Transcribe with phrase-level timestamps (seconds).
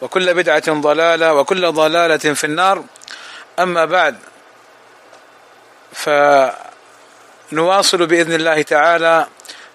[0.00, 2.84] وكل بدعة ضلالة وكل ضلالة في النار.
[3.58, 4.18] أما بعد
[5.92, 6.56] فنواصل
[8.06, 9.26] بإذن الله تعالى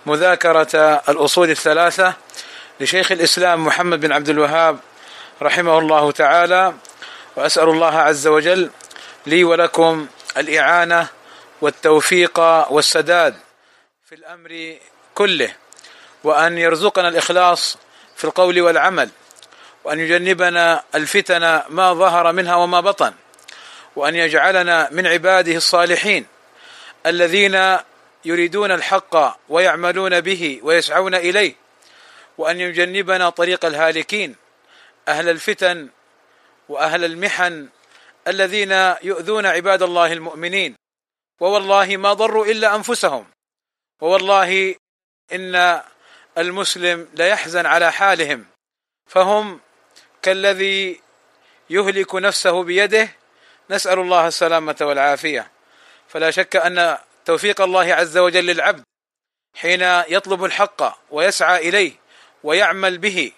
[0.06, 2.14] مذاكرة الأصول الثلاثة
[2.80, 4.80] لشيخ الإسلام محمد بن عبد الوهاب
[5.42, 6.74] رحمه الله تعالى.
[7.36, 8.70] وأسأل الله عز وجل
[9.26, 11.08] لي ولكم الإعانة
[11.62, 12.40] والتوفيق
[12.72, 13.36] والسداد
[14.10, 14.78] في الأمر
[15.16, 15.56] كله
[16.24, 17.78] وأن يرزقنا الإخلاص
[18.16, 19.10] في القول والعمل.
[19.84, 23.14] وأن يجنبنا الفتن ما ظهر منها وما بطن
[23.96, 26.26] وأن يجعلنا من عباده الصالحين
[27.06, 27.78] الذين
[28.26, 31.56] يريدون الحق ويعملون به ويسعون إليه
[32.38, 34.36] وأن يجنبنا طريق الهالكين
[35.08, 35.90] أهل الفتن
[36.70, 37.70] وأهل المحن
[38.28, 38.72] الذين
[39.04, 40.76] يؤذون عباد الله المؤمنين.
[41.40, 43.26] ووالله ما ضروا إلا أنفسهم.
[44.02, 44.76] ووالله
[45.34, 45.82] إن
[46.38, 48.46] المسلم ليحزن على حالهم
[49.08, 49.60] فهم
[50.24, 51.02] كالذي
[51.70, 53.10] يهلك نفسه بيده
[53.70, 55.52] نسأل الله السلامة والعافية.
[56.08, 58.84] فلا شك أن توفيق الله عز وجل للعبد
[59.56, 61.92] حين يطلب الحق ويسعى إليه
[62.44, 63.32] ويعمل به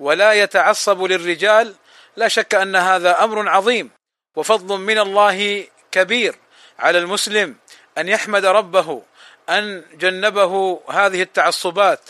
[0.00, 1.74] ولا يتعصب للرجال
[2.16, 3.90] لا شك أن هذا أمر عظيم
[4.36, 6.34] وفضل من الله كبير
[6.78, 7.56] على المسلم
[7.98, 9.02] أن يحمد ربه
[9.48, 12.00] أن جنبه هذه التعصبات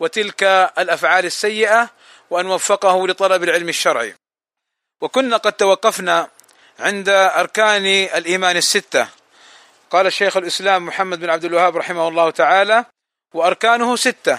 [0.00, 0.42] وتلك
[0.78, 1.90] الأفعال السيئة
[2.30, 4.14] وأن وفقه لطلب العلم الشرعي.
[5.00, 6.28] وكنا قد توقفنا
[6.80, 9.08] عند أركان الإيمان الستة.
[9.90, 12.84] قال الشيخ الإسلام محمد بن عبد الوهاب رحمه الله تعالى
[13.34, 14.38] وأركانه ستة.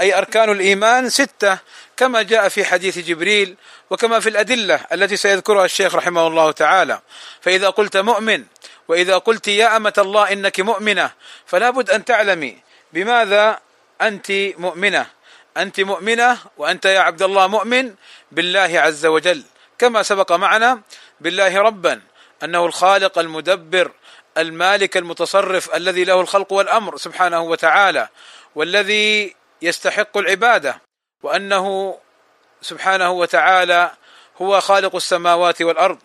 [0.00, 1.58] أي أركان الإيمان ستة
[1.96, 3.56] كما جاء في حديث جبريل
[3.90, 7.00] وكما في الأدلة التي سيذكرها الشيخ رحمه الله تعالى.
[7.40, 8.44] فإذا قلت مؤمن
[8.88, 11.10] وإذا قلت يا أمة الله إنك مؤمنة
[11.46, 12.58] فلا بد أن تعلمي
[12.92, 13.60] بماذا
[14.02, 15.15] أنت مؤمنة.
[15.56, 17.94] أنت مؤمنة وأنت يا عبد الله مؤمن
[18.32, 19.42] بالله عز وجل.
[19.78, 20.80] كما سبق معنا
[21.20, 22.00] بالله ربا
[22.44, 23.92] أنه الخالق المدبر
[24.38, 28.08] المالك المتصرف الذي له الخلق والأمر سبحانه وتعالى
[28.54, 30.82] والذي يستحق العبادة
[31.22, 31.98] وأنه
[32.62, 33.90] سبحانه وتعالى
[34.42, 35.98] هو خالق السماوات والأرض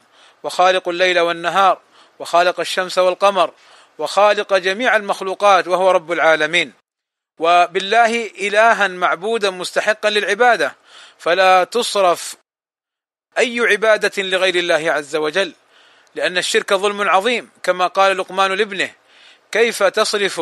[0.44, 1.80] وخالق الليل والنهار
[2.20, 3.52] وخالق الشمس والقمر
[3.98, 6.81] وخالق جميع المخلوقات وهو رب العالمين.
[7.42, 10.76] وبالله إلها معبودا مستحقا للعبادة
[11.18, 12.36] فلا تصرف
[13.38, 15.54] أي عبادة لغير الله عز وجل
[16.16, 18.92] لأن الشرك ظلم عظيم كما قال لقمان لابنه
[19.52, 20.42] كيف تصرف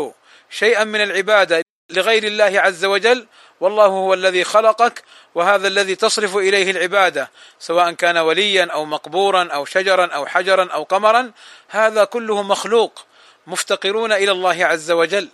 [0.50, 3.28] شيئا من العبادة لغير الله عز وجل؟
[3.60, 5.04] والله هو الذي خلقك
[5.36, 10.84] وهذا الذي تصرف إليه العبادة سواء كان وليا أو مقبورا أو شجرا أو حجرا أو
[10.84, 11.32] قمرا
[11.68, 13.06] هذا كله مخلوق
[13.48, 15.30] مفتقرون إلى الله عز وجل.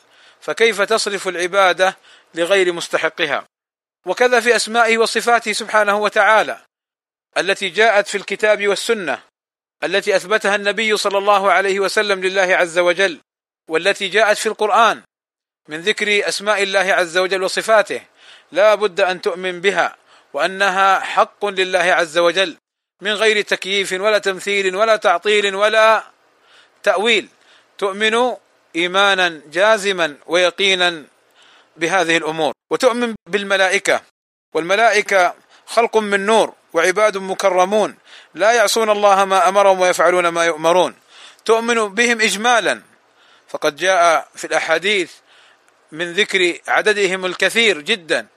[0.46, 1.98] فكيف تصرف العبادة
[2.36, 3.48] لغير مستحقها؟
[4.06, 6.62] وكذا في أسمائه وصفاته سبحانه وتعالى
[7.38, 9.20] التي جاءت في الكتاب والسنة
[9.84, 13.20] التي أثبتها النبي صلى الله عليه وسلم لله عز وجل
[13.70, 15.02] والتي جاءت في القرآن
[15.68, 18.02] من ذكر أسماء الله عز وجل وصفاته
[18.52, 19.96] لا بد أن تؤمن بها
[20.34, 22.58] وأنها حق لله عز وجل
[23.02, 26.04] من غير تكييف ولا تمثيل ولا تعطيل ولا
[26.84, 27.28] تأويل
[27.78, 28.36] تؤمن
[28.76, 31.04] إيمانا جازما ويقينا
[31.78, 32.54] بهذه الأمور.
[32.70, 34.02] وتؤمن بالملائكة.
[34.54, 35.34] والملائكة
[35.66, 37.96] خلق من نور وعباد مكرمون.
[38.34, 40.96] لا يعصون الله ما أمرهم ويفعلون ما يؤمرون.
[41.46, 42.82] تؤمن بهم إجمالا.
[43.48, 45.12] فقد جاء في الأحاديث
[45.92, 48.28] من ذكر عددهم الكثير جدا.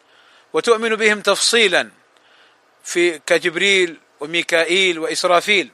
[0.52, 1.90] وتؤمن بهم تفصيلا.
[2.84, 5.70] في كجبريل وميكائيل وإسرافيل.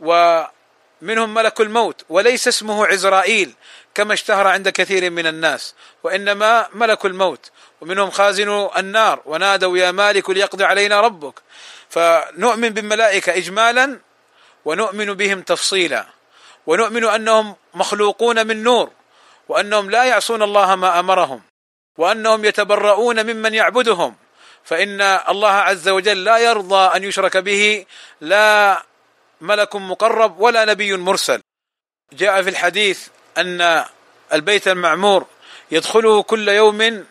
[0.00, 2.04] ومنهم ملك الموت.
[2.08, 3.54] وليس اسمه عزرائيل.
[3.96, 7.50] كما اشتهر عند كثير من الناس وإنما ملك الموت
[7.80, 11.34] ومنهم خازن النار ونادوا يا مالك ليقضي علينا ربك.
[11.88, 14.00] فنؤمن بالملائكة اجمالا
[14.64, 16.06] ونؤمن بهم تفصيلا
[16.66, 18.90] ونؤمن أنهم مخلوقون من نور
[19.48, 21.42] وأنهم لا يعصون الله ما أمرهم
[21.98, 24.16] وأنهم يتبرؤون ممن يعبدهم.
[24.64, 27.86] فإن الله عز وجل لا يرضى أن يشرك به
[28.20, 28.82] لا
[29.40, 31.40] ملك مقرب ولا نبي مرسل.
[32.12, 33.84] جاء في الحديث أن
[34.32, 35.26] البيت المعمور
[35.70, 37.06] يدخله كل يوم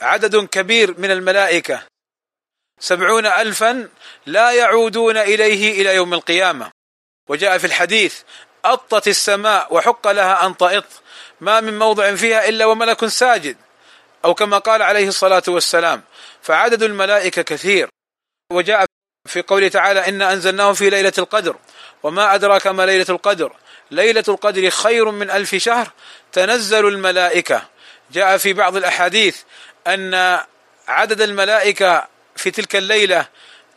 [0.00, 1.82] عدد كبير من الملائكة
[2.80, 3.88] سبعون ألفا
[4.26, 6.70] لا يعودون إليه إلى يوم القيامة.
[7.28, 8.20] وجاء في الحديث
[8.64, 10.84] أطت السماء وحق لها أن تأط
[11.40, 13.56] ما من موضع فيها إلا وملك ساجد.
[14.24, 16.02] أو كما قال عليه الصلاة والسلام
[16.42, 17.88] فعدد الملائكة كثير.
[18.52, 18.84] وجاء
[19.28, 21.56] في قوله تعالى إنا أنزلناه في ليلة القدر
[22.02, 23.56] وما أدراك ما ليلة القدر.
[23.92, 25.92] ليلة القدر خير من ألف شهر.
[26.32, 27.68] تنزل الملائكة.
[28.12, 29.36] جاء في بعض الأحاديث
[29.86, 30.40] أن
[30.88, 33.28] عدد الملائكة في تلك الليلة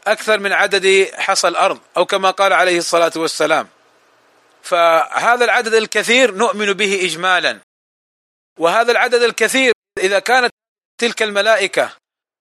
[0.08, 3.68] أكثر من عدد حصى الأرض أو كما قال عليه الصلاة والسلام.
[4.64, 7.60] فهذا العدد الكثير نؤمن به إجمالا.
[8.60, 10.52] وهذا العدد الكثير إذا كانت
[10.98, 11.90] تلك الملائكة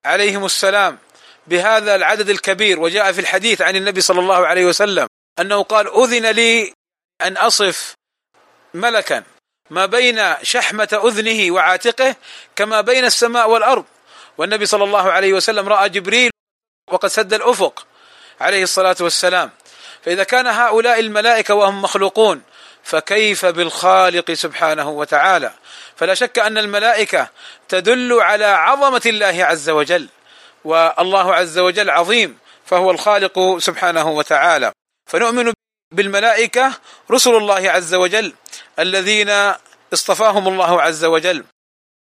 [0.05, 0.99] عليهم السلام
[1.47, 5.07] بهذا العدد الكبير وجاء في الحديث عن النبي صلى الله عليه وسلم
[5.41, 6.74] أنه قال أذن لي
[7.25, 7.95] أن أصف
[8.75, 9.23] ملكا
[9.71, 12.17] ما بين شحمة أذنه وعاتقه
[12.57, 13.85] كما بين السماء والأرض.
[14.39, 16.31] والنبي صلى الله عليه وسلم رأى جبريل
[16.93, 17.87] وقد سد الأفق
[18.41, 19.51] عليه الصلاة والسلام.
[20.03, 22.43] فإذا كان هؤلاء الملائكة وهم مخلوقون
[22.83, 25.53] فكيف بالخالق سبحانه وتعالى؟
[25.97, 27.29] فلا شك أن الملائكة
[27.69, 30.09] تدل على عظمة الله عز وجل
[30.65, 34.73] والله عز وجل عظيم فهو الخالق سبحانه وتعالى.
[35.07, 35.53] فنؤمن
[35.95, 36.73] بالملائكة
[37.11, 38.33] رسل الله عز وجل
[38.79, 39.31] الذين
[39.93, 41.45] اصطفاهم الله عز وجل.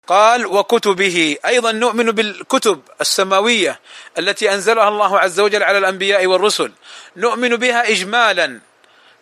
[0.07, 1.37] قال وكتبه.
[1.45, 3.79] أيضا نؤمن بالكتب السماوية
[4.17, 6.71] التي أنزلها الله عز وجل على الأنبياء والرسل.
[7.15, 8.59] نؤمن بها اجمالا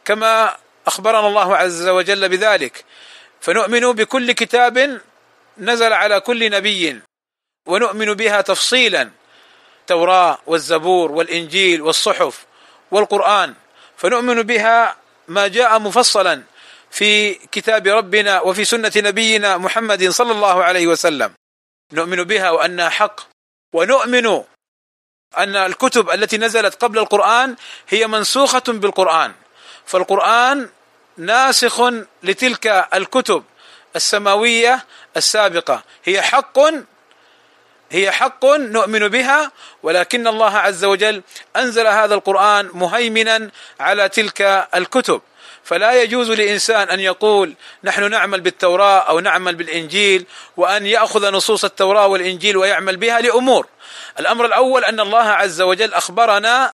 [0.05, 0.57] كما
[0.87, 2.85] أخبرنا الله عز وجل بذلك.
[3.41, 5.01] فنؤمن بكل كتاب
[5.57, 7.01] نزل على كل نبي.
[7.67, 9.09] ونؤمن بها تفصيلا
[9.81, 12.45] التوراه والزبور والإنجيل والصحف
[12.91, 13.53] والقرآن.
[13.97, 14.95] فنؤمن بها
[15.27, 16.43] ما جاء مفصلا
[16.91, 21.33] في كتاب ربنا وفي سنة نبينا محمد صلى الله عليه وسلم.
[21.93, 23.21] نؤمن بها وأنها حق.
[23.73, 24.25] ونؤمن
[25.37, 27.55] أن الكتب التي نزلت قبل القرآن
[27.89, 29.33] هي منسوخة بالقرآن.
[29.85, 30.69] فالقرآن
[31.17, 31.81] ناسخ
[32.23, 33.43] لتلك الكتب
[33.95, 34.85] السماوية
[35.17, 35.83] السابقة.
[36.03, 36.59] هي حق
[37.91, 39.51] هي حق نؤمن بها
[39.83, 41.21] ولكن الله عز وجل
[41.55, 43.49] أنزل هذا القرآن مهيمنا
[43.79, 44.41] على تلك
[44.75, 45.21] الكتب.
[45.63, 47.53] فلا يجوز لإنسان أن يقول
[47.83, 50.25] نحن نعمل بالتوراة أو نعمل بالإنجيل
[50.57, 53.67] وأن يأخذ نصوص التوراة والإنجيل ويعمل بها لأمور.
[54.19, 56.71] الأمر الأول أن الله عز وجل أخبرنا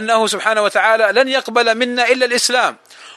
[0.00, 2.76] أنه سبحانه وتعالى لن يقبل منا إلا الإسلام.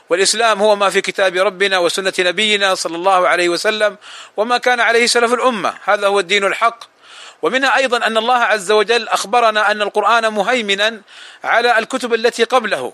[0.10, 3.98] والإسلام هو ما في كتاب ربنا وسنة نبينا صلى الله عليه وسلم
[4.38, 5.74] وما كان عليه سلف الأمة.
[5.84, 6.95] هذا هو الدين الحق.
[7.42, 11.02] ومنها أيضا أن الله عز وجل أخبرنا أن القرآن مهيمنا
[11.44, 12.94] على الكتب التي قبله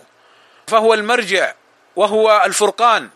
[0.67, 1.53] فهو المرجع
[1.95, 3.09] وهو الفرقان.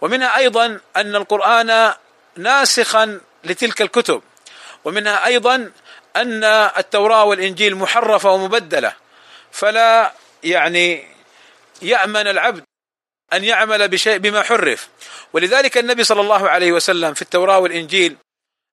[0.00, 1.94] ومنها أيضا أن القرآن
[2.36, 4.22] ناسخا لتلك الكتب.
[4.84, 5.70] ومنها أيضا
[6.16, 6.44] أن
[6.78, 8.92] التوراة والإنجيل محرفة ومبدلة.
[9.52, 10.12] فلا
[10.42, 11.08] يعني
[11.82, 12.62] يأمن العبد
[13.32, 14.88] أن يعمل بشيء بما حرف.
[15.32, 18.16] ولذلك النبي صلى الله عليه وسلم في التوراة والإنجيل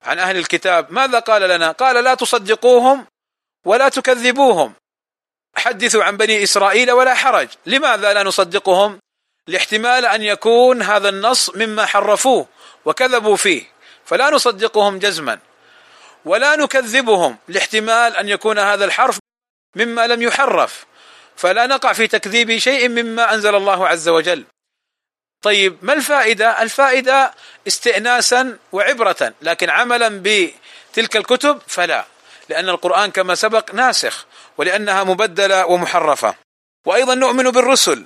[0.04, 0.92] عن أهل الكتاب.
[0.92, 3.06] ماذا قال لنا؟ قال لا تصدقوهم
[3.66, 4.74] ولا تكذبوهم.
[5.56, 9.00] حدثوا عن بني إسرائيل ولا حرج، لماذا لا نصدقهم؟
[9.48, 12.48] لاحتمال أن يكون هذا النص مما حرفوه
[12.86, 13.64] وكذبوا فيه،
[14.06, 15.40] فلا نصدقهم جزما
[16.26, 19.20] ولا نكذبهم لاحتمال أن يكون هذا الحرف
[19.76, 20.86] مما لم يحرف.
[21.36, 24.46] فلا نقع في تكذيب شيء مما أنزل الله عز وجل.
[25.48, 27.34] طيب ما الفائدة؟ الفائدة
[27.68, 32.06] استئناسا وعبرة لكن عملا بتلك الكتب فلا
[32.50, 34.26] لأن القرآن كما سبق ناسخ
[34.58, 36.36] ولأنها مبدلة ومحرفة
[36.86, 38.06] وأيضا نؤمن بالرسل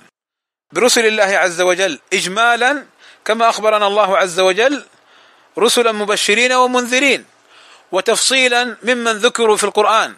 [0.72, 2.86] برسل الله عز وجل اجمالا
[3.24, 4.84] كما أخبرنا الله عز وجل
[5.58, 7.24] رسلا مبشرين ومنذرين
[7.92, 10.14] وتفصيلا ممن ذكروا في القرآن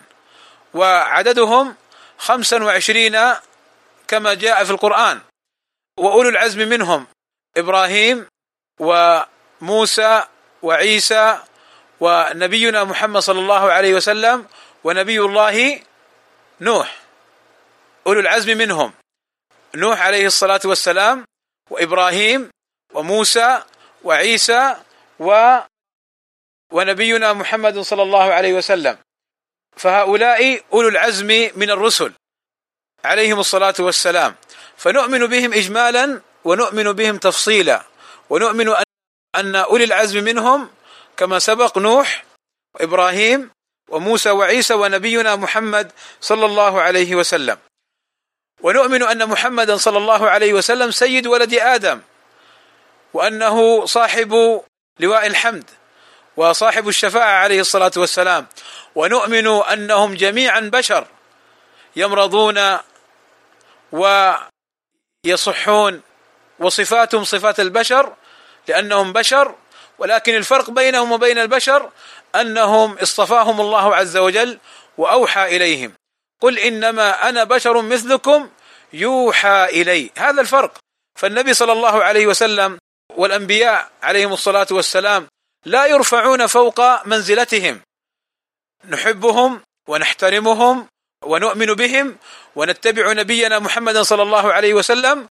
[0.75, 1.75] وعددهم
[2.19, 3.19] خمسا وعشرين
[4.09, 5.21] كما جاء في القرآن
[5.99, 7.07] وأولو العزم منهم
[7.57, 8.27] إبراهيم
[8.81, 10.25] وموسى
[10.63, 11.39] وعيسى
[12.01, 14.47] ونبينا محمد صلى الله عليه وسلم
[14.85, 15.81] ونبي الله
[16.61, 16.99] نوح.
[18.07, 18.93] أولو العزم منهم
[19.75, 21.25] نوح عليه الصلاة والسلام
[21.71, 22.51] وإبراهيم
[22.95, 23.63] وموسى
[24.05, 24.77] وعيسى
[25.19, 25.59] و
[26.73, 28.99] ونبينا محمد صلى الله عليه وسلم.
[29.77, 32.13] فهؤلاء أولو العزم من الرسل
[33.05, 34.35] عليهم الصلاة والسلام.
[34.77, 37.83] فنؤمن بهم اجمالا ونؤمن بهم تفصيلا.
[38.31, 38.75] ونؤمن
[39.37, 40.71] ان أولي العزم منهم
[41.17, 42.25] كما سبق نوح
[42.75, 43.51] وإبراهيم
[43.91, 47.59] وموسى وعيسى ونبينا محمد صلى الله عليه وسلم.
[48.61, 52.01] ونؤمن أن محمدا صلى الله عليه وسلم سيد ولد آدم
[53.15, 54.63] وأنه صاحب
[55.01, 55.71] لواء الحمد
[56.37, 58.47] وصاحب الشفاعة عليه الصلاة والسلام.
[58.95, 61.07] ونؤمن أنهم جميعا بشر
[61.97, 62.79] يمرضون
[65.27, 66.03] ويصحون
[66.64, 68.12] وصفاتهم صفات البشر
[68.68, 69.54] لأنهم بشر
[69.99, 71.90] ولكن الفرق بينهم وبين البشر
[72.35, 74.59] أنهم اصطفاهم الله عز وجل
[74.99, 75.92] وأوحى إليهم.
[76.40, 78.49] قل إنما أنا بشر مثلكم
[78.92, 80.11] يوحى إلي.
[80.18, 80.78] هذا الفرق.
[81.18, 82.78] فالنبي صلى الله عليه وسلم
[83.16, 85.26] والأنبياء عليهم الصلاة والسلام
[85.64, 87.80] لا يرفعون فوق منزلتهم.
[88.88, 90.88] نحبهم ونحترمهم
[91.25, 92.16] ونؤمن بهم
[92.56, 95.28] ونتبع نبينا محمدا صلى الله عليه وسلم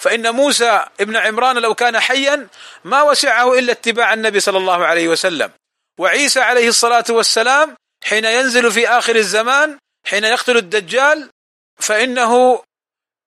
[0.00, 2.48] فإن موسى ابن عمران لو كان حيا
[2.84, 5.50] ما وسعه إلا اتباع النبي صلى الله عليه وسلم.
[5.98, 11.30] وعيسى عليه الصلاة والسلام حين ينزل في آخر الزمان حين يقتل الدجال
[11.78, 12.62] فإنه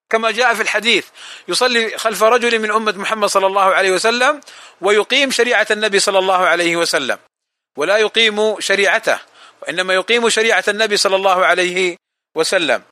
[0.09, 1.07] كما جاء في الحديث
[1.47, 4.41] يصلي خلف رجل من أمة محمد صلى الله عليه وسلم
[4.81, 7.17] ويقيم شريعة النبي صلى الله عليه وسلم.
[7.77, 9.19] ولا يقيم شريعته
[9.61, 11.97] وإنما يقيم شريعة النبي صلى الله عليه
[12.35, 12.83] وسلم.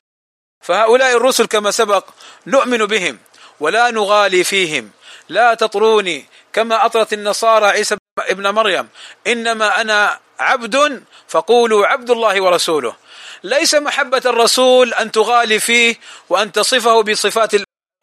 [0.60, 2.08] فهؤلاء الرسل كما سبق
[2.46, 3.18] نؤمن بهم.
[3.60, 4.90] ولا نغالي فيهم.
[5.28, 8.88] لا تطروني كما أطرت النصارى عيسى ابن مريم.
[9.26, 12.96] إنما أنا عبد فقولوا عبد الله ورسوله.
[13.44, 15.96] ليس محبة الرسول أن تغالي فيه
[16.28, 17.50] وأن تصفه بصفات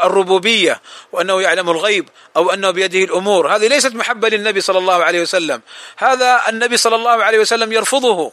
[0.03, 0.81] الربوبية
[1.11, 3.55] وأنه يعلم الغيب أو أنه بيده الأمور.
[3.55, 5.61] هذه ليست محبة للنبي صلى الله عليه وسلم.
[5.97, 8.31] هذا النبي صلى الله عليه وسلم يرفضه.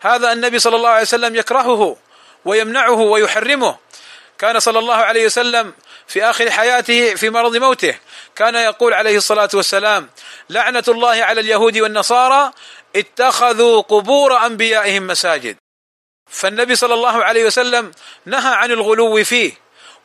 [0.00, 1.96] هذا النبي صلى الله عليه وسلم يكرهه
[2.44, 3.76] ويمنعه ويحرمه.
[4.38, 5.72] كان صلى الله عليه وسلم
[6.08, 7.94] في آخر حياته في مرض موته.
[8.36, 10.10] كان يقول عليه الصلاة والسلام
[10.50, 12.52] لعنة الله على اليهود والنصارى
[12.96, 15.56] اتخذوا قبور أنبيائهم مساجد.
[16.30, 17.92] فالنبي صلى الله عليه وسلم
[18.24, 19.52] نهى عن الغلو فيه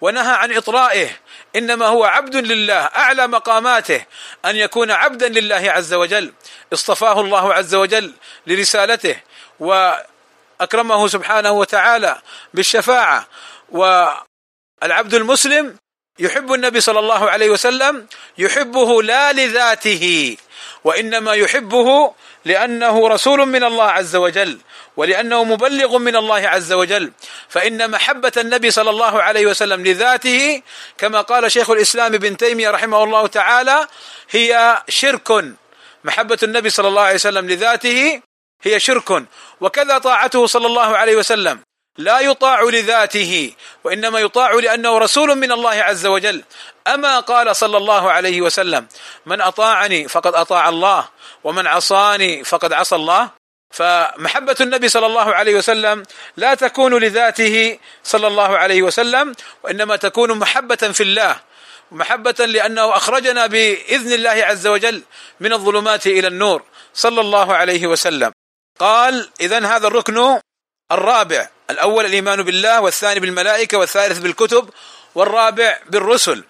[0.01, 1.10] ونهى عن إطرائه.
[1.55, 4.05] إنما هو عبد لله أعلى مقاماته
[4.46, 6.34] أن يكون عبدا لله عز وجل.
[6.74, 8.13] اصطفاه الله عز وجل
[8.48, 9.20] لرسالته
[9.60, 12.22] وأكرمه سبحانه وتعالى
[12.53, 13.27] بالشفاعة.
[13.70, 15.77] والعبد المسلم
[16.21, 20.37] يحب النبي صلى الله عليه وسلم يحبه لا لذاته
[20.83, 22.13] وإنما يحبه
[22.45, 24.57] لأنه رسول من الله عز وجل
[24.97, 27.11] ولأنه مبلغ من الله عز وجل.
[27.49, 30.61] فإن محبة النبي صلى الله عليه وسلم لذاته
[30.97, 33.87] كما قال شيخ الإسلام ابن تيمية رحمه الله تعالى
[34.29, 35.29] هي شرك.
[36.03, 38.21] محبة النبي صلى الله عليه وسلم لذاته
[38.61, 39.25] هي شرك
[39.61, 41.59] وكذا طاعته صلى الله عليه وسلم.
[41.98, 46.43] لا يطاع لذاته وإنما يطاع لأنه رسول من الله عز وجل.
[46.88, 48.88] أما قال صلى الله عليه وسلم
[49.25, 51.10] من أطاعني فقد أطاع الله
[51.43, 53.29] ومن عصاني فقد عصى الله.
[53.71, 56.03] فمحبة النبي صلى الله عليه وسلم
[56.38, 61.36] لا تكون لذاته صلى الله عليه وسلم وإنما تكون محبة في الله.
[61.91, 65.03] محبة لأنه أخرجنا بإذن الله عز وجل
[65.39, 68.31] من الظلمات إلى النور صلى الله عليه وسلم.
[68.79, 70.39] قال اذا هذا الركن
[70.91, 74.69] الرابع الأول الإيمان بالله والثاني بالملائكة والثالث بالكتب
[75.15, 76.43] والرابع بالرسل.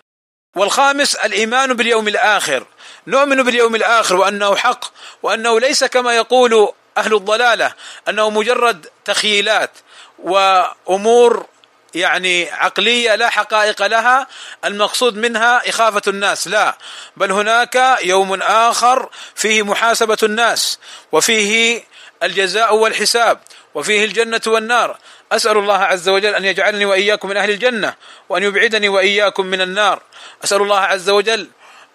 [0.56, 2.66] والخامس الإيمان باليوم الآخر.
[3.08, 4.86] نؤمن باليوم الآخر وأنه حق
[5.24, 7.74] وأنه ليس كما يقول أهل الضلالة
[8.10, 9.72] أنه مجرد تخيلات
[10.20, 11.46] وأمور
[11.94, 14.28] يعني عقلية لا حقائق لها
[14.66, 16.48] المقصود منها إخافة الناس.
[16.48, 16.78] لا
[17.18, 20.80] بل هناك يوم آخر فيه محاسبة الناس
[21.12, 21.84] وفيه
[22.24, 23.40] الجزاء والحساب.
[23.76, 24.98] وفيه الجنة والنار.
[25.32, 27.96] أسأل الله عز وجل أن يجعلني وإياكم من أهل الجنة
[28.30, 30.02] وأن يبعدني وإياكم من النار.
[30.44, 31.48] أسأل الله عز وجل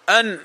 [0.09, 0.39] أن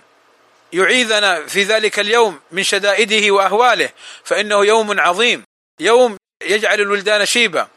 [0.73, 3.89] يعيذنا في ذلك اليوم من شدائده وأهواله
[4.25, 5.45] فإنه يوم عظيم
[5.81, 7.69] يوم يجعل الولدان شيبا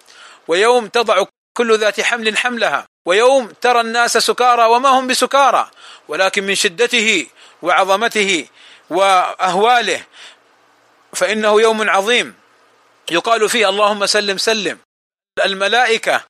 [0.47, 5.71] ويوم تضع كل ذات حمل حملها ويوم ترى الناس سكارى وما هم بسكارى
[6.07, 7.27] ولكن من شدته
[7.61, 8.47] وعظمته
[8.89, 10.03] وأهواله
[11.13, 12.33] فإنه يوم عظيم.
[13.11, 14.79] يقال فيه اللهم سلم سلم.
[15.45, 16.23] الملائكة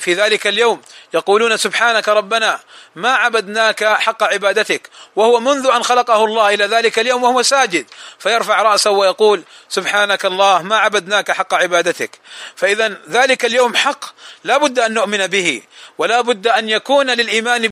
[0.00, 0.82] في ذلك اليوم
[1.14, 2.60] يقولون سبحانك ربنا
[2.94, 7.86] ما عبدناك حق عبادتك وهو منذ أن خلقه الله إلى ذلك اليوم وهو ساجد.
[8.18, 12.18] فيرفع رأسه ويقول سبحانك الله ما عبدناك حق عبادتك.
[12.56, 14.04] فإذا ذلك اليوم حق
[14.44, 15.62] لا بد أن نؤمن به
[15.98, 17.70] ولا بد أن يكون للإيمان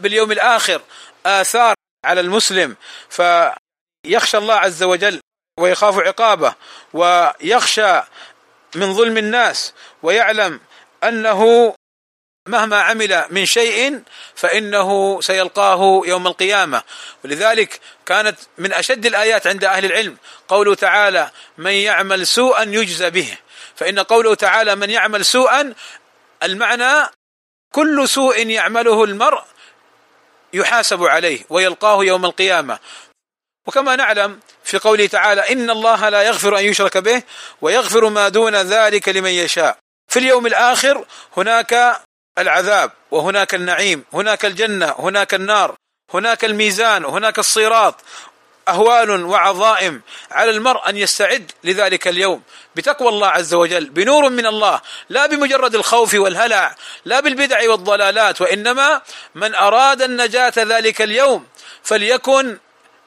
[0.00, 0.82] باليوم الآخر
[1.26, 2.76] آثار على المسلم.
[3.10, 5.20] فيخشى الله عز وجل
[5.58, 6.54] ويخاف عقابه
[6.92, 8.00] ويخشى
[8.74, 9.72] من ظلم الناس
[10.02, 10.60] ويعلم
[11.04, 11.74] أنه
[12.48, 14.02] مهما عمل من شيء
[14.34, 16.82] فإنه سيلقاه يوم القيامة.
[17.24, 20.16] ولذلك كانت من أشد الآيات عند أهل العلم
[20.48, 23.38] قوله تعالى من يعمل سوءا يجزى به
[23.76, 25.74] فإن قوله تعالى من يعمل سوءا
[26.42, 27.10] المعنى
[27.72, 29.42] كل سوء يعمله المرء
[30.52, 32.78] يحاسب عليه ويلقاه يوم القيامة.
[33.68, 37.22] وكما نعلم في قوله تعالى إن الله لا يغفر أن يشرك به
[37.60, 39.78] ويغفر ما دون ذلك لمن يشاء.
[40.08, 41.04] في اليوم الآخر
[41.36, 42.00] هناك
[42.38, 45.74] العذاب وهناك النعيم هناك الجنة هناك النار
[46.14, 47.94] هناك الميزان هناك الصراط.
[48.68, 52.42] أهوال وعظائم على المرء أن يستعد لذلك اليوم
[52.76, 59.02] بتقوى الله عز وجل بنور من الله لا بمجرد الخوف والهلع لا بالبدع والضلالات وإنما
[59.34, 61.46] من أراد النجاة ذلك اليوم
[61.82, 62.58] فليكن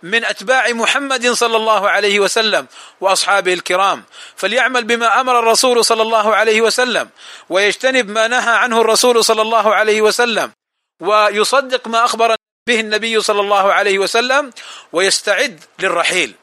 [0.04, 2.68] من أتباع محمد صلى الله عليه وسلم
[3.02, 4.04] وأصحابه الكرام
[4.36, 7.10] فليعمل بما أمر الرسول صلى الله عليه وسلم
[7.50, 10.52] ويجتنب ما نهى عنه الرسول صلى الله عليه وسلم
[11.00, 12.36] ويصدق ما أخبر
[12.68, 14.52] به النبي صلى الله عليه وسلم
[14.94, 16.36] ويستعد للرحيل.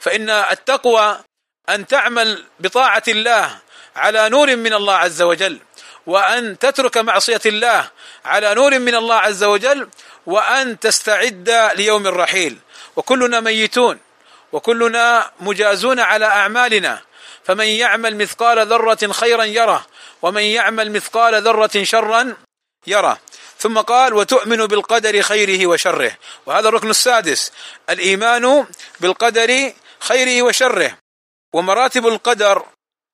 [0.00, 1.18] فإن التقوى
[1.68, 3.58] أن تعمل بطاعة الله
[3.96, 5.58] على نور من الله عز وجل
[6.06, 7.90] وأن تترك معصية الله
[8.24, 9.88] على نور من الله عز وجل
[10.26, 12.58] وأن تستعد ليوم الرحيل.
[12.96, 13.98] وكلنا ميتون
[14.52, 17.02] وكلنا مجازون على أعمالنا.
[17.44, 19.86] فمن يعمل مثقال ذرة خيرا يره
[20.22, 22.36] ومن يعمل مثقال ذرة شرا
[22.86, 23.18] يره.
[23.58, 26.12] ثم قال وتؤمن بالقدر خيره وشره.
[26.46, 27.52] وهذا الركن السادس
[27.90, 28.66] الإيمان
[29.00, 30.98] بالقدر خيره وشره.
[31.52, 32.66] ومراتب القدر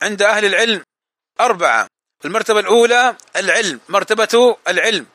[0.03, 0.83] عند أهل العلم
[1.41, 1.87] أربعة
[2.25, 5.07] المرتبة الأولى العلم مرتبة العلم.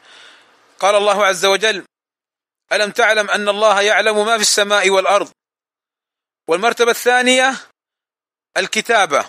[0.80, 1.84] قال الله عز وجل
[2.74, 5.30] ألم تعلم أن الله يعلم ما في السماء والأرض؟
[6.48, 7.54] والمرتبة الثانية
[8.58, 9.26] الكتابة.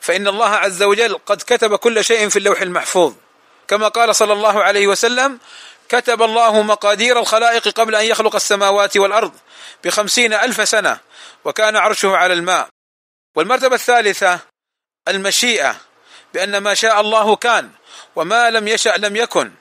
[0.00, 3.14] فإن الله عز وجل قد كتب كل شيء في اللوح المحفوظ.
[3.68, 5.38] كما قال صلى الله عليه وسلم
[5.88, 9.32] كتب الله مقادير الخلائق قبل أن يخلق السماوات والأرض
[9.84, 11.00] بخمسين ألف سنة
[11.44, 12.68] وكان عرشه على الماء.
[13.36, 14.40] والمرتبة الثالثة
[15.08, 15.76] المشيئة
[16.34, 17.70] بأن ما شاء الله كان
[18.16, 19.52] وما لم يشأ لم يكن.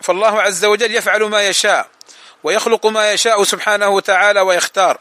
[0.00, 1.88] فالله عز وجل يفعل ما يشاء
[2.44, 4.98] ويخلق ما يشاء سبحانه وتعالى ويختار.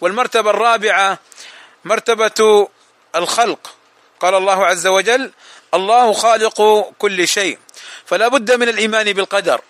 [0.00, 1.18] والمرتبة الرابعة
[1.84, 2.68] مرتبة
[3.16, 3.74] الخلق.
[4.20, 5.32] قال الله عز وجل
[5.74, 7.58] الله خالق كل شيء
[8.06, 9.60] فلا بد من الإيمان بالقدر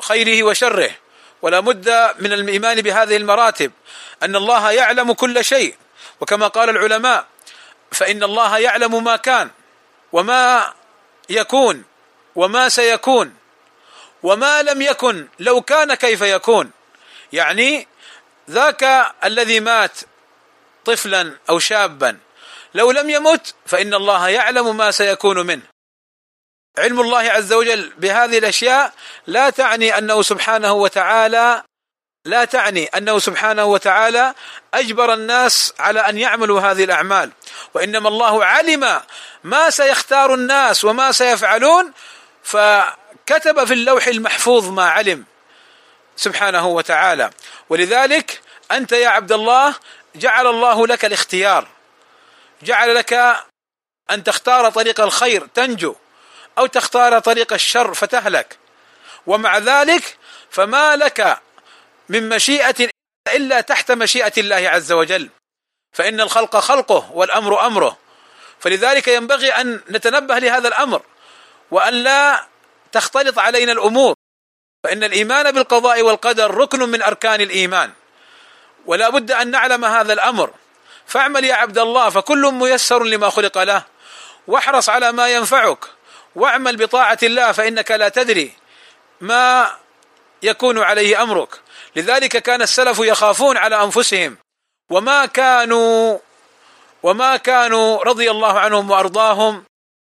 [0.00, 0.90] خيره وشره
[1.42, 3.72] ولا بد من الإيمان بهذه المراتب
[4.22, 5.76] أن الله يعلم كل شيء.
[6.20, 7.26] وكما قال العلماء
[7.92, 9.50] فإن الله يعلم ما كان
[10.12, 10.72] وما
[11.28, 11.84] يكون
[12.34, 13.34] وما سيكون
[14.24, 16.70] وما لم يكن لو كان كيف يكون.
[17.32, 17.88] يعني
[18.50, 19.98] ذاك الذي مات
[20.84, 22.18] طفلا أو شابا
[22.74, 25.62] لو لم يمت فإن الله يعلم ما سيكون منه.
[26.78, 28.92] علم الله عز وجل بهذه الأشياء
[29.26, 31.62] لا تعني أنه سبحانه وتعالى
[32.24, 34.34] لا تعني أنه سبحانه وتعالى
[34.74, 37.30] أجبر الناس على أن يعملوا هذه الأعمال.
[37.74, 39.00] وإنما الله علم
[39.44, 41.92] ما سيختار الناس وما سيفعلون
[43.26, 45.24] فكتب في اللوح المحفوظ ما علم
[46.16, 47.30] سبحانه وتعالى.
[47.68, 48.40] ولذلك
[48.72, 49.74] أنت يا عبد الله
[50.16, 51.68] جعل الله لك الاختيار.
[52.62, 53.36] جعل لك
[54.10, 55.94] أن تختار طريق الخير تنجو
[56.58, 58.58] أو تختار طريق الشر فتهلك.
[59.26, 60.16] ومع ذلك
[60.50, 61.38] فما لك
[62.08, 62.88] من مشيئة
[63.34, 65.30] إلا تحت مشيئة الله عز وجل.
[65.92, 67.98] فإن الخلق خلقه والأمر أمره.
[68.60, 71.02] فلذلك ينبغي أن نتنبه لهذا الأمر
[71.70, 72.53] وأن لا
[72.94, 74.14] تختلط علينا الأمور.
[74.84, 77.92] فإن الإيمان بالقضاء والقدر ركن من أركان الإيمان.
[78.86, 80.50] ولا بد أن نعلم هذا الأمر.
[81.06, 83.82] فاعمل يا عبد الله فكل ميسر لما خلق له.
[84.46, 85.84] واحرص على ما ينفعك.
[86.34, 88.52] واعمل بطاعة الله فإنك لا تدري
[89.20, 89.70] ما
[90.42, 91.60] يكون عليه أمرك.
[91.96, 94.36] لذلك كان السلف يخافون على أنفسهم.
[94.90, 96.18] وما كانوا
[97.02, 99.64] وما كانوا رضي الله عنهم وأرضاهم.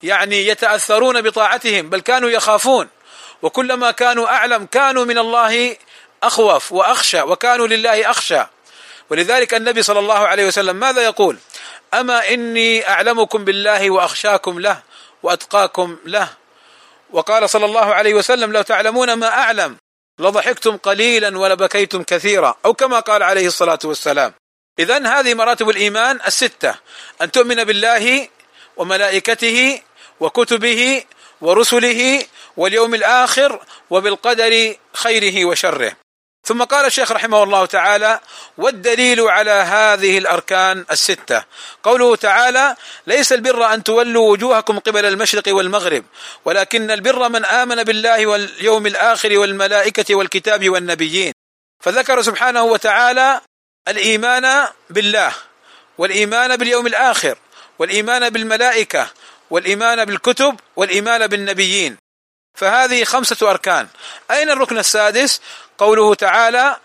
[0.03, 2.89] يعني يتأثرون بطاعتهم بل كانوا يخافون.
[3.41, 5.77] وكلما كانوا أعلم كانوا من الله
[6.23, 8.41] أخوف وأخشى وكانوا لله أخشى.
[9.09, 11.37] ولذلك النبي صلى الله عليه وسلم ماذا يقول؟
[11.93, 14.81] أما إني أعلمكم بالله وأخشاكم له
[15.23, 16.29] وأتقاكم له.
[17.11, 19.77] وقال صلى الله عليه وسلم لو تعلمون ما أعلم
[20.19, 24.33] لضحكتم قليلا ولبكيتم كثيرا أو كما قال عليه الصلاة والسلام.
[24.79, 26.75] اذا هذه مراتب الإيمان الستة
[27.21, 28.27] أن تؤمن بالله
[28.77, 29.81] وملائكته
[30.19, 31.03] وكتبه
[31.41, 32.25] ورسله
[32.57, 35.91] واليوم الآخر وبالقدر خيره وشره.
[36.43, 38.19] ثم قال الشيخ رحمه الله تعالى
[38.57, 41.43] والدليل على هذه الأركان الستة.
[41.83, 42.75] قوله تعالى
[43.07, 46.05] ليس البر أن تولوا وجوهكم قبل المشرق والمغرب
[46.45, 51.33] ولكن البر من آمن بالله واليوم الآخر والملائكة والكتاب والنبيين.
[51.79, 53.41] فذكر سبحانه وتعالى
[53.87, 55.33] الإيمان بالله
[55.97, 57.37] والإيمان باليوم الآخر
[57.79, 59.11] والإيمان بالملائكة
[59.49, 61.97] والإيمان بالكتب والإيمان بالنبيين.
[62.55, 63.87] فهذه خمسة أركان.
[64.31, 65.41] أين الركن السادس؟
[65.77, 66.77] قوله تعالى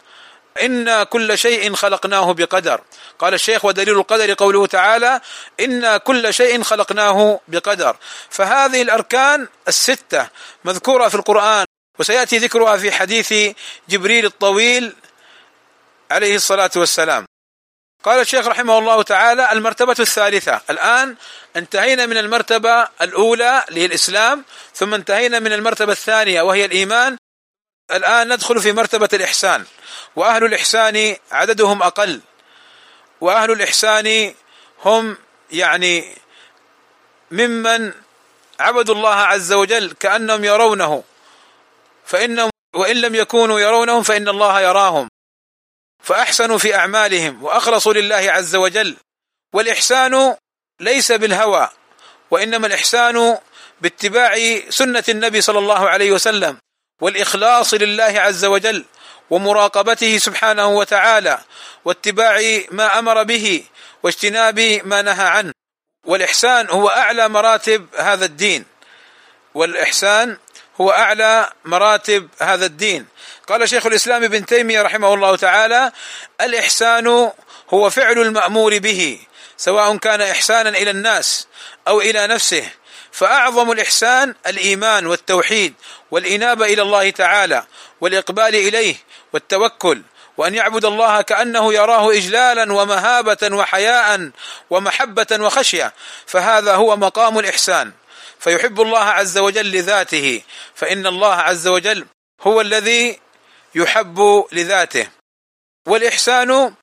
[0.63, 2.81] إنا كل شيء خلقناه بقدر.
[3.19, 5.21] قال الشيخ ودليل القدر قوله تعالى
[5.61, 7.97] إنا كل شيء خلقناه بقدر.
[8.31, 10.29] فهذه الأركان الستة
[10.65, 11.65] مذكورة في القرآن
[11.99, 13.55] وسيأتي ذكرها في حديث
[13.89, 14.97] جبريل الطويل
[16.11, 17.27] عليه الصلاة والسلام.
[18.05, 20.61] قال الشيخ رحمه الله تعالى المرتبة الثالثة.
[20.71, 21.17] الآن
[21.57, 27.17] انتهينا من المرتبة الأولى للإسلام ثم انتهينا من المرتبة الثانية وهي الإيمان.
[27.91, 29.65] الآن ندخل في مرتبة الإحسان.
[30.17, 32.21] وأهل الإحسان عددهم أقل.
[33.21, 34.35] وأهل الإحسان
[34.85, 35.19] هم
[35.51, 36.17] يعني
[37.31, 37.93] ممن
[38.61, 41.03] عبدوا الله عز وجل كأنهم يرونه.
[42.07, 45.09] فإنهم وإن لم يكونوا يرونهم فإن الله يراهم.
[46.05, 48.97] فأحسنوا في أعمالهم وأخلصوا لله عز وجل.
[49.53, 50.37] والإحسان
[50.81, 51.71] ليس بالهوى
[52.31, 53.39] وإنما الإحسان
[53.81, 56.59] باتباع سنة النبي صلى الله عليه وسلم
[57.01, 58.85] والإخلاص لله عز وجل
[59.31, 61.39] ومراقبته سبحانه وتعالى
[61.85, 63.65] واتباع ما أمر به
[64.03, 65.53] واجتناب ما نهى عنه.
[66.07, 68.65] والإحسان هو أعلى مراتب هذا الدين.
[69.55, 70.39] والإحسان
[70.81, 73.07] هو أعلى مراتب هذا الدين.
[73.49, 75.93] قال شيخ الإسلام ابن تيمية رحمه الله تعالى
[76.41, 77.31] الإحسان
[77.71, 79.19] هو فعل المأمور به
[79.57, 81.47] سواء كان إحسانا إلى الناس
[81.89, 82.71] أو إلى نفسه.
[83.13, 85.75] فأعظم الإحسان الإيمان والتوحيد
[86.11, 87.65] والإنابة إلى الله تعالى
[88.01, 88.97] والإقبال إليه
[89.33, 90.03] والتوكل
[90.37, 94.31] وأن يعبد الله كأنه يراه اجلالا ومهابة وحياء
[94.71, 95.93] ومحبة وخشية.
[96.27, 97.93] فهذا هو مقام الإحسان.
[98.45, 100.43] فيحب الله عز وجل لذاته
[100.75, 102.07] فإن الله عز وجل
[102.41, 103.21] هو الذي
[103.75, 105.09] يحب لذاته.
[105.87, 106.75] والإحسان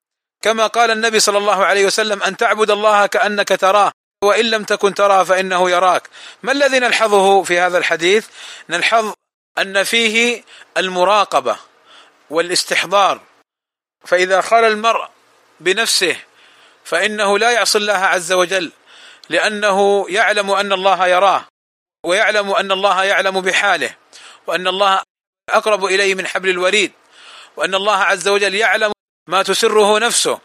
[0.42, 3.92] كما قال النبي صلى الله عليه وسلم أن تعبد الله كأنك تراه
[4.24, 6.10] وإن لم تكن تراه فإنه يراك.
[6.44, 8.28] ما الذي نلحظه في هذا الحديث؟
[8.70, 9.14] نلحظ
[9.58, 10.44] أن فيه
[10.78, 11.58] المراقبة
[12.30, 13.22] والاستحضار.
[14.06, 15.10] فإذا خال المرء
[15.60, 16.16] بنفسه
[16.84, 18.72] فإنه لا يعصي الله عز وجل.
[19.32, 21.46] لأنه يعلم أن الله يراه
[22.06, 23.96] ويعلم أن الله يعلم بحاله
[24.48, 25.02] وأن الله
[25.50, 26.92] أقرب إليه من حبل الوريد
[27.58, 28.92] وأن الله عز وجل يعلم
[29.30, 30.40] ما تسره نفسه.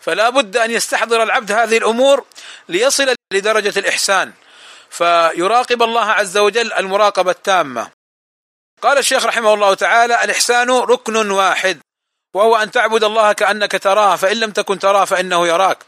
[0.00, 2.24] فلا بد أن يستحضر العبد هذه الأمور
[2.68, 4.32] ليصل لدرجة الإحسان.
[4.90, 7.90] فيراقب الله عز وجل المراقبة التامة.
[8.82, 11.80] قال الشيخ رحمه الله تعالى الإحسان ركن واحد
[12.34, 15.78] وهو أن تعبد الله كأنك تراه فإن لم تكن تراه فإنه يراك.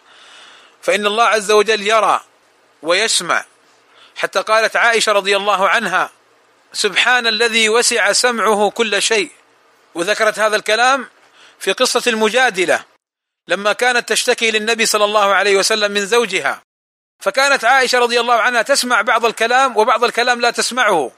[0.82, 2.20] فإن الله عز وجل يرى
[2.82, 3.44] ويسمع.
[4.16, 6.10] حتى قالت عائشة رضي الله عنها
[6.72, 9.30] سبحان الذي وسع سمعه كل شيء.
[9.94, 11.08] وذكرت هذا الكلام
[11.58, 12.84] في قصة المجادلة
[13.48, 16.62] لما كانت تشتكي للنبي صلى الله عليه وسلم من زوجها.
[17.20, 21.12] فكانت عائشة رضي الله عنها تسمع بعض الكلام وبعض الكلام لا تسمعه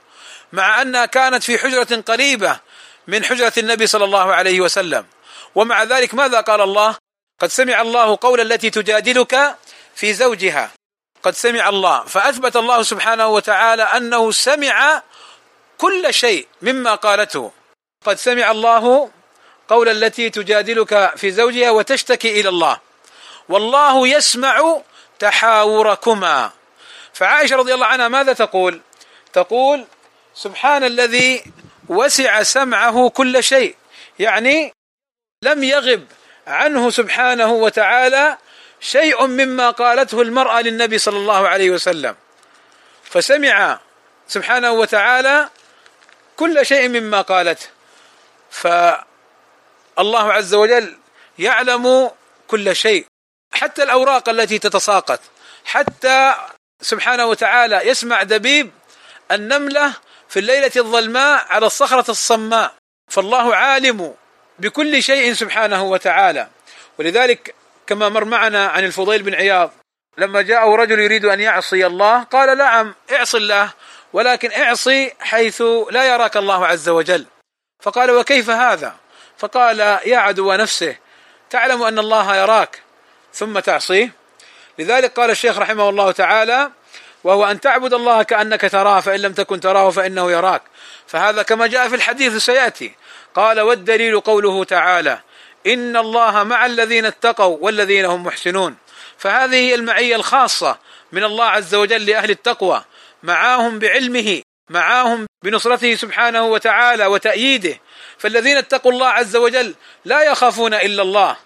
[0.52, 2.60] مع أنها كانت في حجرة قريبة
[3.06, 5.06] من حجرة النبي صلى الله عليه وسلم.
[5.54, 6.96] ومع ذلك ماذا قال الله؟
[7.40, 9.56] قد سمع الله قول التي تجادلك
[9.94, 10.70] في زوجها.
[11.24, 12.04] قد سمع الله.
[12.04, 15.02] فأثبت الله سبحانه وتعالى أنه سمع
[15.78, 17.52] كل شيء مما قالته.
[18.04, 19.10] قد سمع الله
[19.68, 22.80] قول التي تجادلك في زوجها وتشتكي إلى الله.
[23.48, 24.80] والله يسمع
[25.18, 26.50] تحاوركما.
[27.12, 28.80] فعائشة رضي الله عنها ماذا تقول؟
[29.32, 29.86] تقول
[30.34, 31.44] سبحان الذي
[31.88, 33.76] وسع سمعه كل شيء.
[34.18, 34.72] يعني
[35.42, 36.06] لم يغب
[36.46, 38.38] عنه سبحانه وتعالى
[38.84, 42.14] شيء مما قالته المرأة للنبي صلى الله عليه وسلم.
[43.04, 43.78] فسمع
[44.28, 45.48] سبحانه وتعالى
[46.36, 47.66] كل شيء مما قالته
[48.50, 50.98] فالله عز وجل
[51.38, 52.10] يعلم
[52.48, 53.06] كل شيء
[53.52, 55.20] حتى الأوراق التي تتساقط
[55.64, 56.34] حتى
[56.80, 58.70] سبحانه وتعالى يسمع دبيب
[59.32, 59.92] النملة
[60.28, 62.74] في الليلة الظلماء على الصخرة الصماء.
[63.08, 64.14] فالله عالم
[64.58, 66.48] بكل شيء سبحانه وتعالى.
[66.98, 67.54] ولذلك
[67.86, 69.70] كما مر معنا عن الفضيل بن عياض.
[70.18, 73.70] لما جاءه رجل يريد أن يعصي الله قال نعم اعصي الله
[74.12, 77.26] ولكن اعصي حيث لا يراك الله عز وجل.
[77.82, 78.94] فقال وكيف هذا؟
[79.38, 80.96] فقال يا عدو نفسه
[81.50, 82.82] تعلم أن الله يراك
[83.32, 84.12] ثم تعصيه.
[84.78, 86.70] لذلك قال الشيخ رحمه الله تعالى
[87.24, 90.62] وهو أن تعبد الله كأنك تراه فإن لم تكن تراه فإنه يراك.
[91.06, 92.94] فهذا كما جاء في الحديث سيأتي.
[93.34, 95.18] قال والدليل قوله تعالى
[95.66, 98.76] إن الله مع الذين اتقوا والذين هم محسنون.
[99.18, 100.78] فهذه هي المعية الخاصة
[101.12, 102.84] من الله عز وجل لأهل التقوى.
[103.22, 107.80] معاهم بعلمه معاهم بنصرته سبحانه وتعالى وتأييده.
[108.18, 109.74] فالذين اتقوا الله عز وجل
[110.04, 111.36] لا يخافون إلا الله.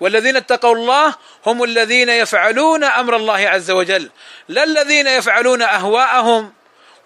[0.00, 1.14] والذين اتقوا الله
[1.46, 4.10] هم الذين يفعلون أمر الله عز وجل.
[4.48, 6.52] لا الذين يفعلون أهواءهم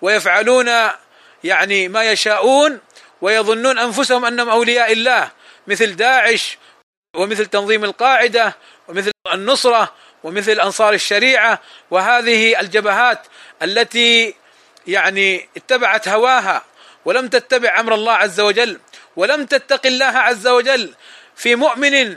[0.03, 0.71] ويفعلون
[1.45, 2.81] يعني ما يشاءون
[3.21, 5.31] ويظنون أنفسهم أنهم أولياء الله.
[5.67, 6.59] مثل داعش
[7.17, 8.57] ومثل تنظيم القاعدة
[8.89, 9.95] ومثل النصرة
[10.25, 13.27] ومثل أنصار الشريعة وهذه الجبهات
[13.63, 14.35] التي
[14.87, 16.63] يعني اتبعت هواها
[17.05, 18.81] ولم تتبع أمر الله عز وجل
[19.17, 20.95] ولم تتق الله عز وجل
[21.37, 22.17] في مؤمن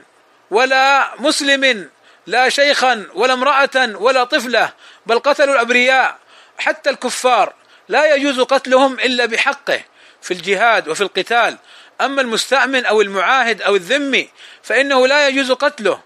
[0.52, 1.90] ولا مسلم
[2.28, 4.74] لا شيخا ولا امرأة ولا طفلة
[5.06, 6.18] بل قتلوا الأبرياء
[6.58, 7.54] حتى الكفار.
[7.90, 9.82] لا يجوز قتلهم إلا بحقه
[10.22, 11.58] في الجهاد وفي القتال.
[12.02, 14.30] أما المستامن أو المعاهد أو الذمي
[14.64, 16.00] فإنه لا يجوز قتله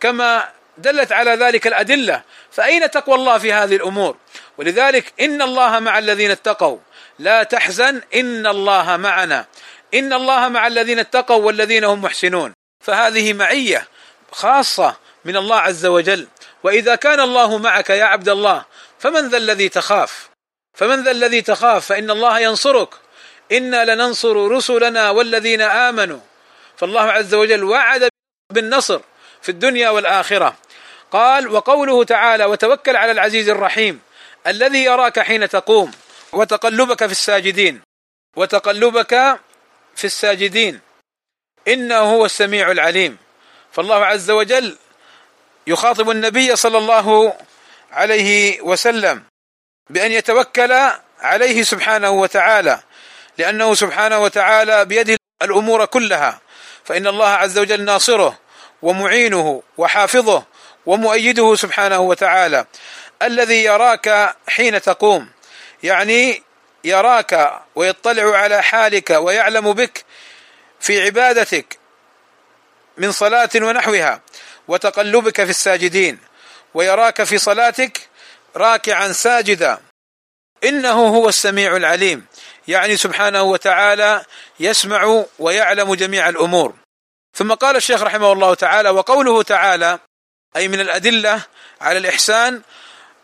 [0.00, 2.22] كما دلت على ذلك الأدلة.
[2.50, 4.16] فأين تقوى الله في هذه الأمور؟
[4.58, 6.78] ولذلك إن الله مع الذين اتقوا.
[7.18, 9.46] لا تحزن إن الله معنا.
[9.94, 12.52] إن الله مع الذين اتقوا والذين هم محسنون.
[12.84, 13.88] فهذه معية
[14.32, 16.28] خاصة من الله عز وجل.
[16.62, 18.64] وإذا كان الله معك يا عبد الله
[18.98, 20.28] فمن ذا الذي تخاف؟
[20.74, 22.88] فمن ذا الذي تخاف؟ فإن الله ينصرك.
[23.52, 26.20] إنا لننصر رسلنا والذين آمنوا.
[26.76, 28.08] فالله عز وجل وعد
[28.52, 29.00] بالنصر
[29.42, 30.56] في الدنيا والآخرة.
[31.10, 34.00] قال وقوله تعالى وتوكل على العزيز الرحيم
[34.46, 35.90] الذي يراك حين تقوم
[36.32, 37.80] وتقلبك في الساجدين
[38.36, 39.40] وتقلبك
[39.96, 40.80] في الساجدين.
[41.68, 43.18] إنه هو السميع العليم.
[43.72, 44.76] فالله عز وجل
[45.66, 47.36] يخاطب النبي صلى الله
[47.92, 49.22] عليه وسلم
[49.90, 50.72] بأن يتوكل
[51.20, 52.80] عليه سبحانه وتعالى.
[53.38, 56.40] لأنه سبحانه وتعالى بيده الأمور كلها.
[56.84, 58.38] فإن الله عز وجل ناصره
[58.82, 60.44] ومعينه وحافظه
[60.86, 62.66] ومؤيده سبحانه وتعالى.
[63.22, 65.28] الذي يراك حين تقوم.
[65.82, 66.42] يعني
[66.84, 70.04] يراك ويطلع على حالك ويعلم بك
[70.80, 71.78] في عبادتك
[72.96, 74.20] من صلاة ونحوها
[74.68, 76.18] وتقلبك في الساجدين
[76.74, 78.08] ويراك في صلاتك
[78.56, 79.78] راكعا ساجدا.
[80.64, 82.26] إنه هو السميع العليم.
[82.68, 84.24] يعني سبحانه وتعالى
[84.60, 86.74] يسمع ويعلم جميع الأمور.
[87.34, 89.98] ثم قال الشيخ رحمه الله تعالى وقوله تعالى
[90.56, 91.42] أي من الأدلة
[91.80, 92.62] على الإحسان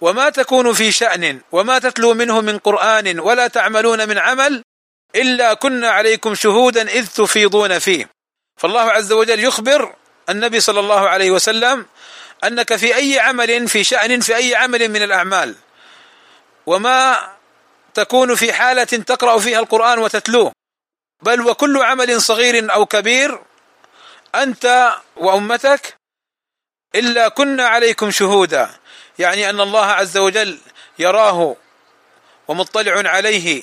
[0.00, 4.62] وما تكون في شأن وما تتلو منه من قرآن ولا تعملون من عمل
[5.16, 8.08] إلا كنا عليكم شهودا إذ تفيضون فيه.
[8.56, 9.94] فالله عز وجل يخبر
[10.28, 11.86] النبي صلى الله عليه وسلم
[12.44, 15.54] أنك في أي عمل في شأن في أي عمل من الأعمال.
[16.66, 17.32] وما
[17.94, 20.52] تكون في حالة تقرأ فيها القرآن وتتلوه.
[21.22, 23.38] بل وكل عمل صغير أو كبير
[24.34, 25.96] أنت وأمتك
[26.94, 28.70] إلا كنا عليكم شهودا.
[29.18, 30.58] يعني أن الله عز وجل
[30.98, 31.56] يراه
[32.48, 33.62] ومطلع عليه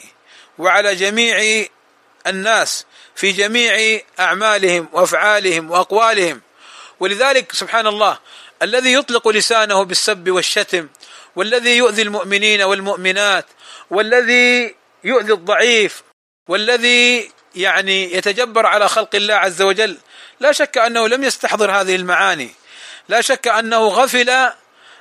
[0.57, 1.65] وعلى جميع
[2.27, 6.41] الناس في جميع أعمالهم وأفعالهم وأقوالهم.
[6.99, 8.19] ولذلك سبحان الله
[8.61, 10.87] الذي يطلق لسانه بالسب والشتم
[11.35, 13.45] والذي يؤذي المؤمنين والمؤمنات
[13.91, 16.03] والذي يؤذي الضعيف
[16.47, 19.97] والذي يعني يتجبر على خلق الله عز وجل.
[20.39, 22.49] لا شك أنه لم يستحضر هذه المعاني.
[23.09, 24.51] لا شك أنه غفل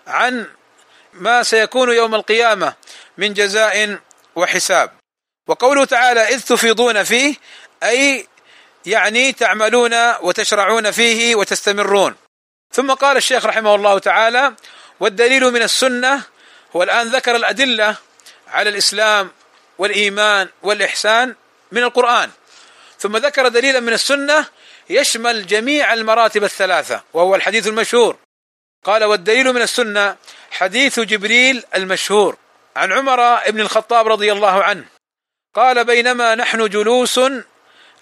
[0.07, 0.47] عن
[1.13, 2.75] ما سيكون يوم القيامة
[3.19, 3.99] من جزاء
[4.37, 4.91] وحساب.
[5.47, 7.35] وقوله تعالى إذ تفيضون فيه
[7.83, 8.27] أي
[8.87, 12.17] يعني تعملون وتشرعون فيه وتستمرون.
[12.73, 14.55] ثم قال الشيخ رحمه الله تعالى
[15.01, 16.23] والدليل من السنة
[16.77, 17.97] هو الآن ذكر الأدلة
[18.53, 19.31] على الإسلام
[19.79, 21.35] والإيمان والإحسان
[21.73, 22.31] من القرآن.
[22.99, 24.47] ثم ذكر دليلا من السنة
[24.91, 28.17] يشمل جميع المراتب الثلاثة وهو الحديث المشهور.
[28.85, 30.17] قال والدليل من السنة
[30.51, 32.37] حديث جبريل المشهور
[32.77, 34.85] عن عمر بن الخطاب رضي الله عنه.
[35.55, 37.21] قال بينما نحن جلوس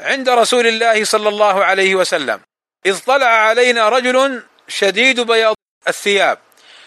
[0.00, 2.40] عند رسول الله صلى الله عليه وسلم
[2.86, 5.54] إذ طلع علينا رجل شديد بياض
[5.88, 6.38] الثياب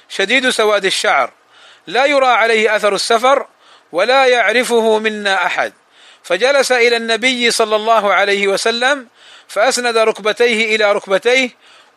[0.09, 1.33] شديد سواد الشعر
[1.87, 3.47] لا يرى عليه أثر السفر
[3.91, 5.73] ولا يعرفه منا أحد.
[6.23, 9.07] فجلس إلى النبي صلى الله عليه وسلم
[9.47, 11.49] فأسند ركبتيه إلى ركبتيه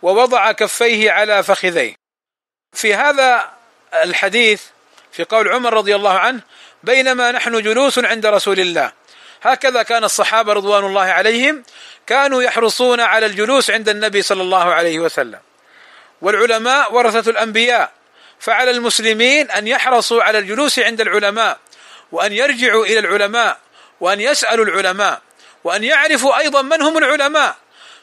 [0.02, 1.94] ووضع كفيه على فخذيه.
[2.72, 3.50] في هذا
[4.04, 4.62] الحديث
[5.12, 6.40] في قول عمر رضي الله عنه
[6.82, 8.92] بينما نحن جلوس عند رسول الله.
[9.42, 11.62] هكذا كان الصحابة رضوان الله عليهم
[12.06, 15.38] كانوا يحرصون على الجلوس عند النبي صلى الله عليه وسلم.
[16.22, 17.92] والعلماء ورثة الأنبياء
[18.42, 21.58] فعلى المسلمين أن يحرصوا على الجلوس عند العلماء
[22.12, 23.58] وأن يرجعوا إلى العلماء
[24.00, 25.22] وأن يسألوا العلماء
[25.64, 27.56] وأن يعرفوا أيضا من هم العلماء.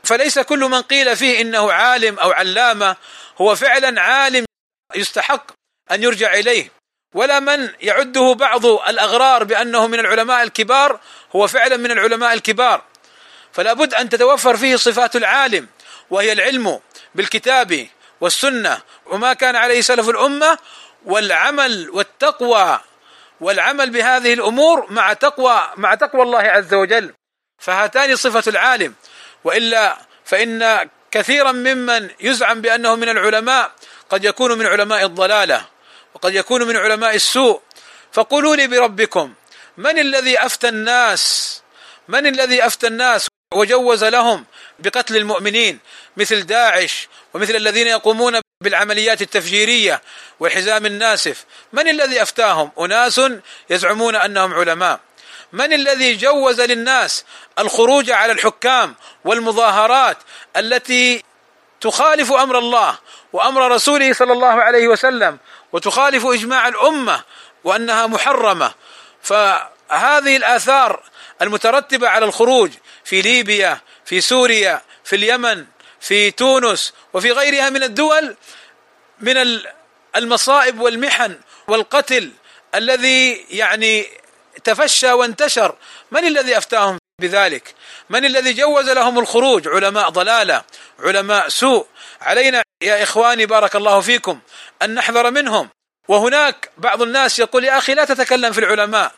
[0.03, 2.95] فليس كل من قيل فيه إنه عالم أو علامة
[3.41, 4.45] هو فعلا عالم
[4.95, 5.51] يستحق
[5.91, 6.71] أن يرجع إليه.
[7.15, 10.99] ولا من يعده بعض الأغرار بأنه من العلماء الكبار
[11.35, 12.83] هو فعلا من العلماء الكبار.
[13.53, 15.67] فلا بد أن تتوفر فيه صفات العالم
[16.09, 16.79] وهي العلم
[17.15, 17.87] بالكتاب
[18.21, 20.57] والسنة وما كان عليه سلف الأمة
[21.05, 22.79] والعمل والتقوى
[23.41, 27.13] والعمل بهذه الأمور مع تقوى مع تقوى الله عز وجل.
[27.59, 28.93] فهاتان صفة العالم.
[29.43, 33.71] وإلا فإن كثيرا ممن يزعم بأنه من العلماء
[34.09, 35.65] قد يكون من علماء الضلالة
[36.13, 37.61] وقد يكون من علماء السوء.
[38.11, 39.33] فقولوا لي بربكم
[39.77, 41.55] من الذي أفتى الناس؟
[42.07, 44.45] من الذي أفتى الناس؟ وجوز لهم
[44.79, 45.79] بقتل المؤمنين
[46.17, 50.01] مثل داعش ومثل الذين يقومون بالعمليات التفجيرية
[50.39, 51.45] والحزام الناسف.
[51.73, 53.21] من الذي أفتاهم؟ أناس
[53.69, 54.99] يزعمون أنهم علماء.
[55.53, 57.25] من الذي جوز للناس
[57.59, 60.17] الخروج على الحكام والمظاهرات
[60.57, 61.23] التي
[61.81, 62.97] تخالف أمر الله
[63.33, 65.37] وأمر رسوله صلى الله عليه وسلم
[65.71, 67.23] وتخالف إجماع الأمة
[67.63, 68.71] وأنها محرمة؟
[69.21, 71.03] فهذه الآثار
[71.41, 72.71] المترتبة على الخروج
[73.09, 75.65] في ليبيا في سوريا في اليمن
[75.99, 78.35] في تونس وفي غيرها من الدول
[79.19, 79.59] من
[80.15, 82.31] المصائب والمحن والقتل
[82.75, 84.07] الذي يعني
[84.63, 85.75] تفشى وانتشر.
[86.11, 87.75] من الذي أفتاهم بذلك؟
[88.09, 90.63] من الذي جوز لهم الخروج؟ علماء ضلالة
[90.99, 91.87] علماء سوء.
[92.21, 94.39] علينا يا إخواني بارك الله فيكم
[94.81, 95.69] أن نحذر منهم.
[96.07, 99.11] وهناك بعض الناس يقول يا أخي لا تتكلم في العلماء.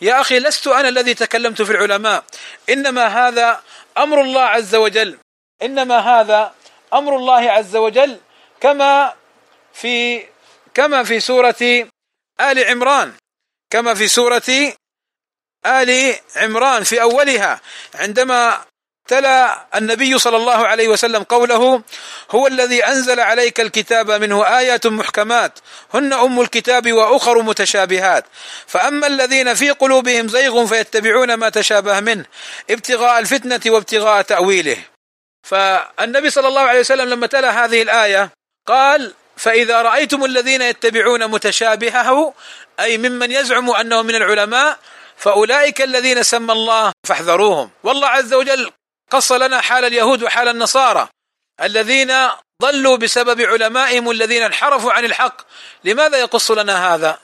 [0.00, 2.24] يا أخي لست أنا الذي تكلمت في العلماء.
[2.68, 3.62] إنما هذا
[3.98, 5.18] أمر الله عز وجل.
[5.62, 6.54] إنما هذا
[6.92, 8.20] أمر الله عز وجل
[8.60, 9.14] كما
[9.72, 10.24] في
[10.74, 11.88] كما في سورة
[12.40, 13.12] آل عمران.
[13.70, 14.72] كما في سورة
[15.66, 17.60] آل عمران في أولها.
[17.94, 18.64] عندما
[19.08, 21.82] تلا النبي صلى الله عليه وسلم قوله
[22.30, 25.58] هو الذي أنزل عليك الكتاب منه آيات محكمات
[25.94, 28.24] هن أم الكتاب وأخر متشابهات.
[28.66, 32.24] فأما الذين في قلوبهم زيغ فيتبعون ما تشابه منه
[32.70, 34.76] ابتغاء الفتنة وابتغاء تأويله.
[35.42, 38.30] فالنبي صلى الله عليه وسلم لما تلا هذه الآية
[38.66, 42.34] قال فإذا رأيتم الذين يتبعون متشابهه
[42.80, 44.78] أي ممن يزعم أنه من العلماء
[45.16, 47.70] فأولئك الذين سمى الله فاحذروهم.
[47.82, 48.70] والله عز وجل
[49.10, 51.08] قص لنا حال اليهود وحال النصارى
[51.62, 52.14] الذين
[52.62, 55.40] ضلوا بسبب علمائهم الذين انحرفوا عن الحق.
[55.84, 57.18] لماذا يقص لنا هذا؟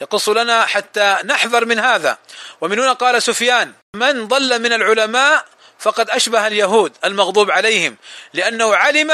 [0.00, 2.18] يقص لنا حتى نحذر من هذا.
[2.60, 5.44] ومن هنا قال سفيان من ضل من العلماء
[5.78, 7.96] فقد أشبه اليهود المغضوب عليهم
[8.34, 9.12] لأنه علم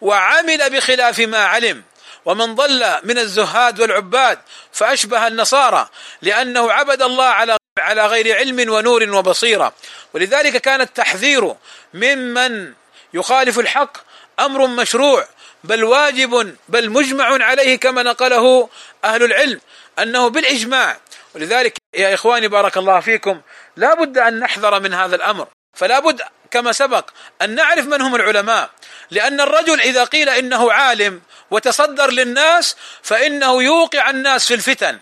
[0.00, 1.82] وعمل بخلاف ما علم.
[2.24, 4.38] ومن ضل من الزهاد والعباد
[4.72, 5.88] فأشبه النصارى
[6.22, 9.72] لأنه عبد الله على على غير علم ونور وبصيرة.
[10.14, 11.54] ولذلك كان التحذير
[11.94, 12.72] ممن
[13.14, 13.96] يخالف الحق
[14.40, 15.26] أمر مشروع
[15.64, 18.68] بل واجب بل مجمع عليه كما نقله
[19.04, 19.60] أهل العلم
[19.98, 20.96] أنه بالإجماع.
[21.34, 23.40] ولذلك يا إخواني بارك الله فيكم
[23.76, 25.48] لا بد أن نحذر من هذا الأمر.
[25.74, 27.10] فلا بد كما سبق
[27.42, 28.70] أن نعرف من هم العلماء.
[29.10, 34.98] لأن الرجل إذا قيل إنه عالم وتصدر للناس فإنه يوقع الناس في الفتن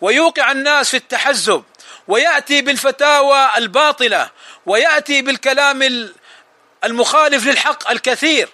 [0.00, 1.64] ويوقع الناس في التحزب
[2.08, 4.30] ويأتي بالفتاوى الباطلة
[4.66, 6.10] ويأتي بالكلام
[6.84, 8.48] المخالف للحق الكثير.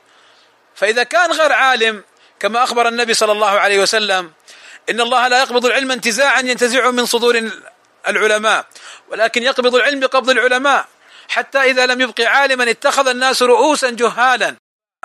[0.74, 2.04] فإذا كان غير عالم
[2.40, 4.32] كما أخبر النبي صلى الله عليه وسلم
[4.90, 7.50] إن الله لا يقبض العلم انتزاعا ينتزعه من صدور
[8.08, 8.66] العلماء
[9.08, 10.87] ولكن يقبض العلم بقبض العلماء.
[11.28, 14.56] حتى إذا لم يبق عالما اتخذ الناس رؤوسا جهالا.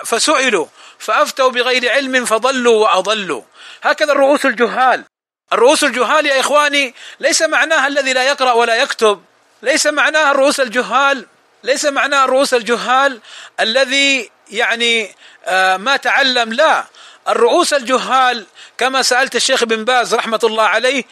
[0.04, 0.66] فسئلوا
[0.98, 3.42] فأفتوا بغير علم فضلوا وأضلوا.
[3.82, 5.04] هكذا الرؤوس الجهال.
[5.52, 9.22] الرؤوس الجهال يا إخواني ليس معناها الذي لا يقرأ ولا يكتب
[9.62, 11.26] ليس معناها الرؤوس الجهال
[11.62, 13.20] ليس معناها الرؤوس الجهال
[13.60, 16.84] الذي يعني آه ما تعلم لا.
[17.28, 18.46] الرؤوس الجهال
[18.78, 21.04] كما سألت الشيخ بن باز رحمة الله عليه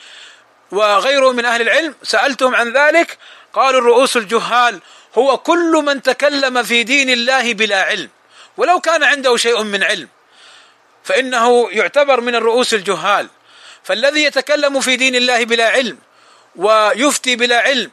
[0.71, 3.18] وغيره من أهل العلم سألتهم عن ذلك
[3.53, 4.81] قالوا الرؤوس الجهال
[5.14, 8.09] هو كل من تكلم في دين الله بلا علم
[8.57, 10.09] ولو كان عنده شيء من علم
[11.05, 13.29] فإنه يعتبر من الرؤوس الجهال.
[13.85, 15.99] فالذي يتكلم في دين الله بلا علم
[16.57, 17.90] ويفتي بلا علم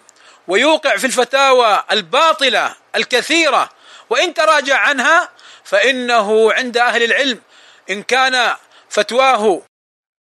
[0.47, 3.69] ويوقع في الفتاوى الباطلة الكثيرة
[4.09, 5.29] وإن تراجع عنها
[5.63, 7.41] فإنه عند أهل العلم
[7.89, 8.55] إن كان
[8.89, 9.61] فتواه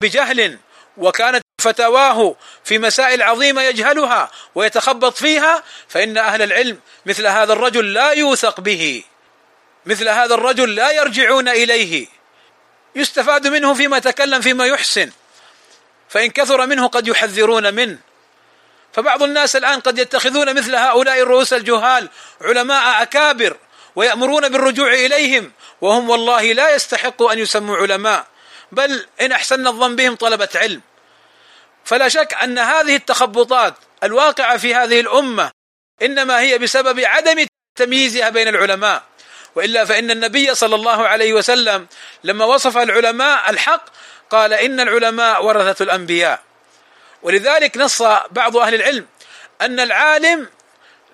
[0.01, 0.59] بجهل
[0.97, 8.11] وكانت فتاواه في مسائل عظيمة يجهلها ويتخبط فيها فإن أهل العلم مثل هذا الرجل لا
[8.11, 9.03] يوثق به
[9.85, 12.07] مثل هذا الرجل لا يرجعون إليه
[12.95, 15.11] يستفاد منه فيما تكلم فيما يحسن.
[16.12, 17.97] فإن كثر منه قد يحذرون منه.
[18.93, 22.09] فبعض الناس الآن قد يتخذون مثل هؤلاء الرؤوس الجهال
[22.41, 23.57] علماء أكابر
[23.95, 25.51] ويأمرون بالرجوع إليهم
[25.82, 28.28] وهم والله لا يستحقوا أن يسموا علماء.
[28.72, 30.82] بل إن أحسن الظن بهم طلبة علم.
[31.86, 35.51] فلا شك أن هذه التخبطات الواقعة في هذه الأمة
[36.01, 37.45] إنما هي بسبب عدم
[37.76, 39.03] تمييزها بين العلماء.
[39.55, 41.88] وإلا فإن النبي صلى الله عليه وسلم
[42.24, 43.86] لما وصف العلماء الحق
[44.32, 46.39] قال إن العلماء ورثة الأنبياء.
[47.21, 48.01] ولذلك نص
[48.32, 49.07] بعض أهل العلم
[49.61, 50.49] أن العالم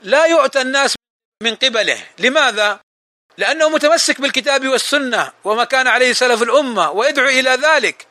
[0.02, 0.96] لا يؤتى الناس
[1.44, 2.00] من قبله.
[2.20, 2.80] لماذا؟
[3.38, 8.08] لأنه متمسك بالكتاب والسنة وما كان عليه سلف الأمة ويدعو إلى ذلك.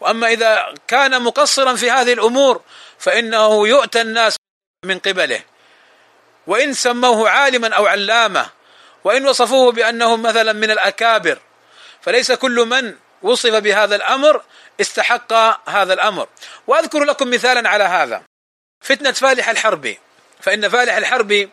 [0.00, 2.62] وأما إذا كان مقصرا في هذه الأمور
[2.98, 4.36] فإنه يؤتى الناس
[4.84, 5.42] من قبله.
[6.46, 8.50] وإن سموه عالما أو علامة
[9.04, 11.38] وإن وصفوه بأنه مثلا من الأكابر
[12.02, 14.42] فليس كل من وصف بهذا الأمر
[14.80, 15.32] استحق
[15.68, 16.28] هذا الأمر.
[16.66, 18.22] وأذكر لكم مثالا على هذا.
[18.80, 19.98] فتنة فالح الحربي.
[20.40, 21.50] فإن فالح الحربي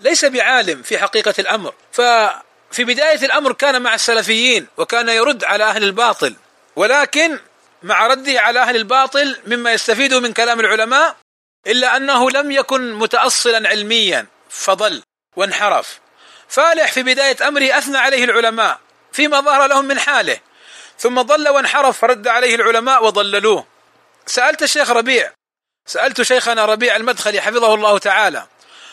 [0.00, 1.74] ليس بعالم في حقيقة الأمر.
[1.92, 6.34] ففي بداية الأمر كان مع السلفيين وكان يرد على أهل الباطل.
[6.76, 7.38] ولكن
[7.82, 11.16] مع رده على أهل الباطل مما يستفيد من كلام العلماء
[11.66, 15.02] إلا أنه لم يكن متأصلا علميا فضل
[15.36, 16.00] وانحرف.
[16.48, 18.78] فالح في بداية أمره أثنى عليه العلماء
[19.12, 20.38] فيما ظهر لهم من حاله.
[21.00, 23.66] ثم ضل وانحرف فرد عليه العلماء وضللوه.
[24.26, 25.32] سألت الشيخ ربيع
[25.86, 28.46] سألت شيخنا ربيع المدخلي حفظه الله تعالى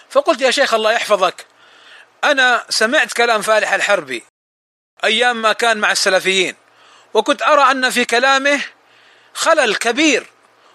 [0.10, 1.46] فقلت يا شيخ الله يحفظك
[2.24, 4.24] أنا سمعت كلام فالح الحربي
[5.04, 6.56] أيام ما كان مع السلفيين
[7.14, 8.62] وكنت أرى أن في كلامه
[9.34, 10.26] خلل كبير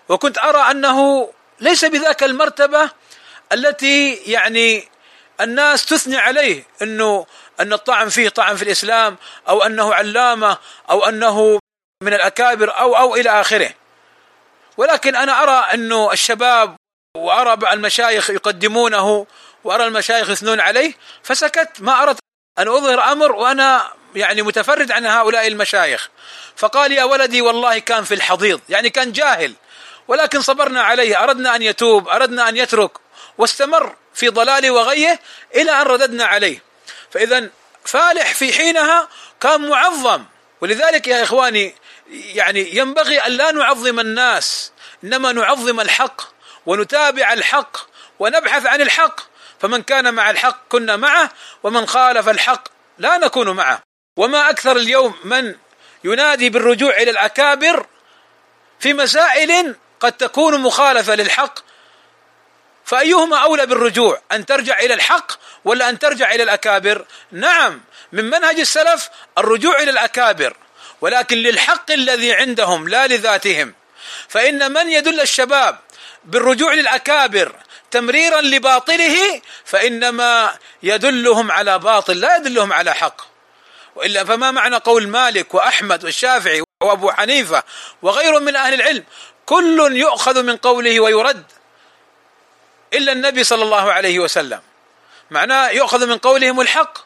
[0.09, 1.31] وكنت أرى أنه
[1.61, 2.91] ليس بذاك المرتبة
[3.53, 4.89] التي يعني
[5.41, 7.27] الناس تثني عليه إنه
[7.61, 9.17] أن الطعن فيه طعن في الإسلام
[9.49, 10.59] أو أنه علامة
[10.91, 11.59] أو أنه
[12.03, 13.71] من الأكابر أو أو إلى آخره.
[14.77, 16.77] ولكن أنا أرى أنه الشباب
[17.17, 19.27] وأرى المشايخ يقدمونه
[19.65, 21.69] وأرى المشايخ يثنون عليه فسكت.
[21.79, 22.19] ما أردت
[22.59, 26.11] أن أظهر أمر وأنا يعني متفرد عن هؤلاء المشايخ.
[26.57, 28.61] فقال يا ولدي والله كان في الحضيض.
[28.69, 29.55] يعني كان جاهل.
[30.09, 31.23] ولكن صبرنا عليه.
[31.23, 32.91] أردنا أن يتوب أردنا أن يترك
[33.39, 35.21] واستمر في ضلاله وغيه
[35.55, 36.72] إلى أن رددنا عليه.
[37.13, 37.49] فإذا
[37.85, 39.09] فالح في حينها
[39.41, 40.25] كان معظم.
[40.61, 41.75] ولذلك يا إخواني
[42.11, 44.73] يعني ينبغي أن لا نعظم الناس
[45.05, 46.23] إنما نعظم الحق
[46.67, 47.77] ونتابع الحق
[48.19, 49.21] ونبحث عن الحق.
[49.61, 51.31] فمن كان مع الحق كنا معه
[51.63, 53.83] ومن خالف الحق لا نكون معه.
[54.17, 55.55] وما أكثر اليوم من
[56.05, 57.87] ينادي بالرجوع إلى الأكابر
[58.81, 61.59] في مسائل قد تكون مخالفة للحق
[62.85, 65.33] فأيهما أولى بالرجوع؟ أن ترجع إلى الحق
[65.65, 67.81] ولا أن ترجع إلى الأكابر؟ نعم
[68.13, 70.57] من منهج السلف الرجوع إلى الأكابر
[71.01, 73.75] ولكن للحق الذي عندهم لا لذاتهم.
[74.29, 75.79] فإن من يدل الشباب
[76.25, 77.55] بالرجوع للأكابر
[77.91, 83.23] تمريرا لباطله فإنما يدلهم على باطل لا يدلهم على حق.
[83.97, 87.63] وإلا فما معنى قول مالك وأحمد والشافعي وأبو حنيفة
[88.03, 89.05] وغيرهم من أهل العلم؟
[89.47, 91.45] كل يؤخذ من قوله ويرد.
[92.95, 94.61] إلا النبي صلى الله عليه وسلم.
[95.31, 96.99] معناه يؤخذ من قولهم الحق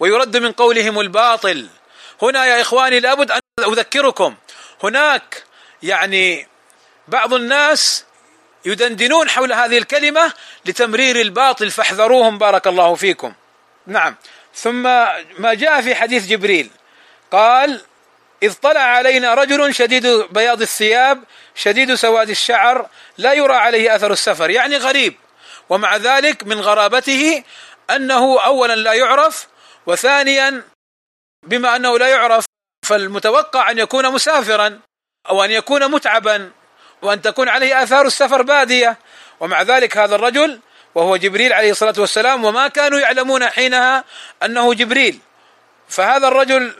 [0.00, 1.68] ويرد من قولهم الباطل.
[2.22, 4.34] هنا يا إخواني لابد أن أذكركم.
[4.82, 5.42] هناك
[5.82, 6.48] يعني
[7.08, 8.04] بعض الناس
[8.64, 10.32] يدندنون حول هذه الكلمة
[10.64, 13.32] لتمرير الباطل فاحذروهم بارك الله فيكم.
[13.86, 14.16] نعم.
[14.54, 14.82] ثم
[15.38, 16.70] ما جاء في حديث جبريل.
[17.32, 17.80] قال
[18.42, 21.24] إذ طلع علينا رجل شديد بياض الثياب
[21.54, 22.88] شديد سواد الشعر
[23.18, 24.50] لا يرى عليه أثر السفر.
[24.50, 25.14] يعني غريب.
[25.70, 27.44] ومع ذلك من غرابته
[27.90, 29.46] أنه اولا لا يعرف
[29.86, 30.62] وثانيا
[31.46, 32.44] بما أنه لا يعرف
[32.86, 34.80] فالمتوقع أن يكون مسافرا
[35.30, 36.50] أو أن يكون متعبا
[37.02, 38.98] وأن تكون عليه آثار السفر بادية
[39.40, 40.60] ومع ذلك هذا الرجل
[40.94, 44.04] وهو جبريل عليه الصلاة والسلام وما كانوا يعلمون حينها
[44.42, 45.18] أنه جبريل.
[45.88, 46.74] فهذا الرجل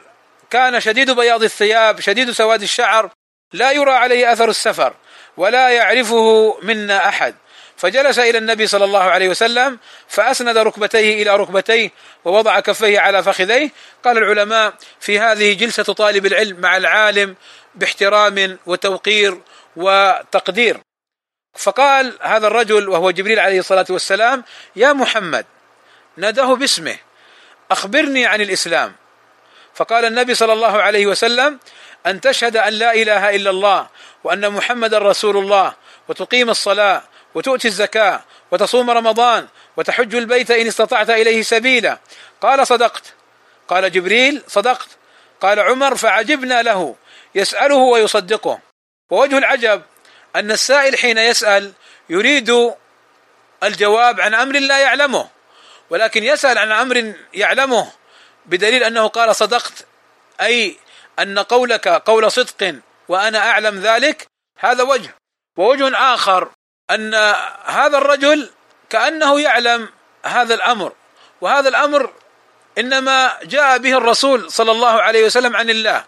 [0.50, 3.10] كان شديد بياض الثياب شديد سواد الشعر
[3.52, 4.94] لا يرى عليه اثر السفر
[5.36, 7.34] ولا يعرفه منا أحد.
[7.80, 9.78] فجلس إلى النبي صلى الله عليه وسلم
[10.08, 11.90] فأسند ركبتيه إلى ركبتيه
[12.24, 13.70] ووضع كفيه على فخذيه.
[14.04, 17.36] قال العلماء في هذه جلسة طالب العلم مع العالم
[17.74, 19.40] باحترام وتوقير
[19.76, 20.80] وتقدير.
[21.54, 24.44] فقال هذا الرجل وهو جبريل عليه الصلاة والسلام
[24.76, 25.46] يا محمد
[26.16, 26.96] ناداه باسمه
[27.70, 28.92] أخبرني عن الإسلام.
[29.74, 31.58] فقال النبي صلى الله عليه وسلم
[32.06, 33.86] أن تشهد أن لا إله إلا الله
[34.24, 35.74] وأن محمدا رسول الله
[36.08, 37.02] وتقيم الصلاة
[37.34, 38.20] وتؤتي الزكاة
[38.50, 41.98] وتصوم رمضان وتحج البيت إن استطعت إليه سبيلا.
[42.40, 43.14] قال صدقت.
[43.68, 44.88] قال جبريل صدقت.
[45.40, 46.96] قال عمر فعجبنا له.
[47.34, 48.60] يسأله ويصدقه.
[49.10, 49.82] ووجه العجب
[50.36, 51.72] أن السائل حين يسأل
[52.10, 52.74] يريد
[53.62, 55.28] الجواب عن أمر لا يعلمه
[55.90, 57.92] ولكن يسأل عن أمر يعلمه
[58.46, 59.86] بدليل أنه قال صدقت
[60.40, 60.76] أي
[61.18, 62.74] أن قولك قول صدق
[63.08, 64.26] وأنا أعلم ذلك
[64.58, 65.14] هذا وجه.
[65.56, 66.50] ووجه آخر
[66.90, 67.14] أن
[67.64, 68.50] هذا الرجل
[68.90, 69.88] كأنه يعلم
[70.24, 70.92] هذا الأمر
[71.40, 72.10] وهذا الأمر
[72.78, 76.04] إنما جاء به الرسول صلى الله عليه وسلم عن الله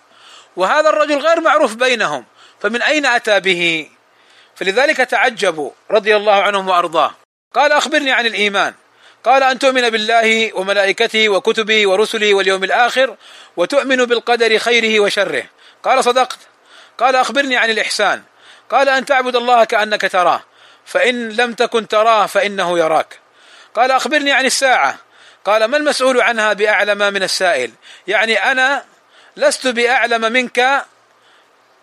[0.56, 2.24] وهذا الرجل غير معروف بينهم
[2.60, 3.88] فمن أين أتى به؟
[4.56, 7.14] فلذلك تعجبوا رضي الله عنهم وأرضاه.
[7.54, 8.74] قال أخبرني عن الإيمان.
[9.24, 13.16] قال أن تؤمن بالله وملائكته وكتبه ورسله واليوم الآخر
[13.56, 15.44] وتؤمن بالقدر خيره وشره.
[15.82, 16.38] قال صدقت.
[16.98, 18.22] قال أخبرني عن الإحسان.
[18.70, 20.42] قال أن تعبد الله كأنك تراه.
[20.86, 23.18] فإن لم تكن تراه فإنه يراك.
[23.74, 24.96] قال أخبرني عن الساعة.
[25.44, 27.70] قال ما المسؤول عنها بأعلم من السائل؟
[28.06, 28.84] يعني أنا
[29.36, 30.84] لست بأعلم منك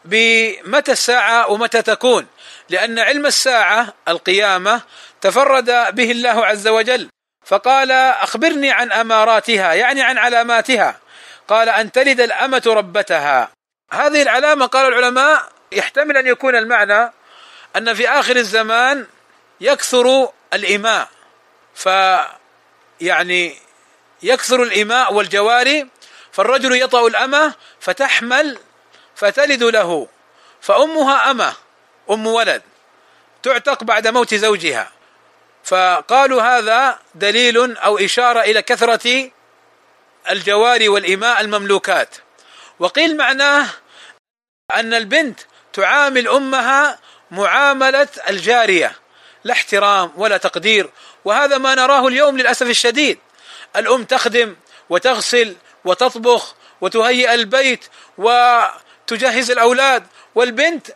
[0.06, 2.28] بمتى الساعة ومتى تكون.
[2.70, 4.82] لأن علم الساعة القيامة
[5.22, 7.10] تفرد به الله عز وجل.
[7.46, 11.00] فقال أخبرني عن أماراتها يعني عن علاماتها.
[11.48, 13.50] قال أن تلد الأمة ربتها.
[13.92, 17.12] هذه العلامة قال العلماء يحتمل أن يكون المعنى
[17.76, 19.08] أن في آخر الزمان
[19.62, 21.10] يكثر الإماء.
[21.76, 21.90] ف
[23.02, 23.58] يعني
[24.24, 25.88] يكثر الإماء والجواري
[26.32, 28.60] فالرجل يطأ الأمة فتحمل
[29.16, 30.08] فتلد له.
[30.62, 31.54] فأمها أمة
[32.10, 32.62] أم ولد
[33.44, 34.92] تعتق بعد موت زوجها.
[35.64, 39.32] فقالوا هذا دليل أو إشارة إلى كثرة
[40.30, 42.16] الجواري والإماء المملوكات.
[42.80, 43.68] وقيل معناه
[44.76, 45.40] أن البنت
[45.74, 47.00] تعامل أمها
[47.32, 48.96] معاملة الجارية.
[49.44, 50.90] لا احترام ولا تقدير.
[51.26, 53.20] وهذا ما نراه اليوم للأسف الشديد.
[53.76, 54.56] الأم تخدم
[54.90, 55.56] وتغسل
[55.86, 57.86] وتطبخ وتهيئ البيت
[58.18, 60.88] وتجهز الأولاد والبنت.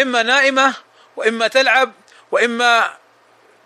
[0.00, 0.74] إما نائمة
[1.16, 1.92] وإما تلعب
[2.30, 2.96] وإما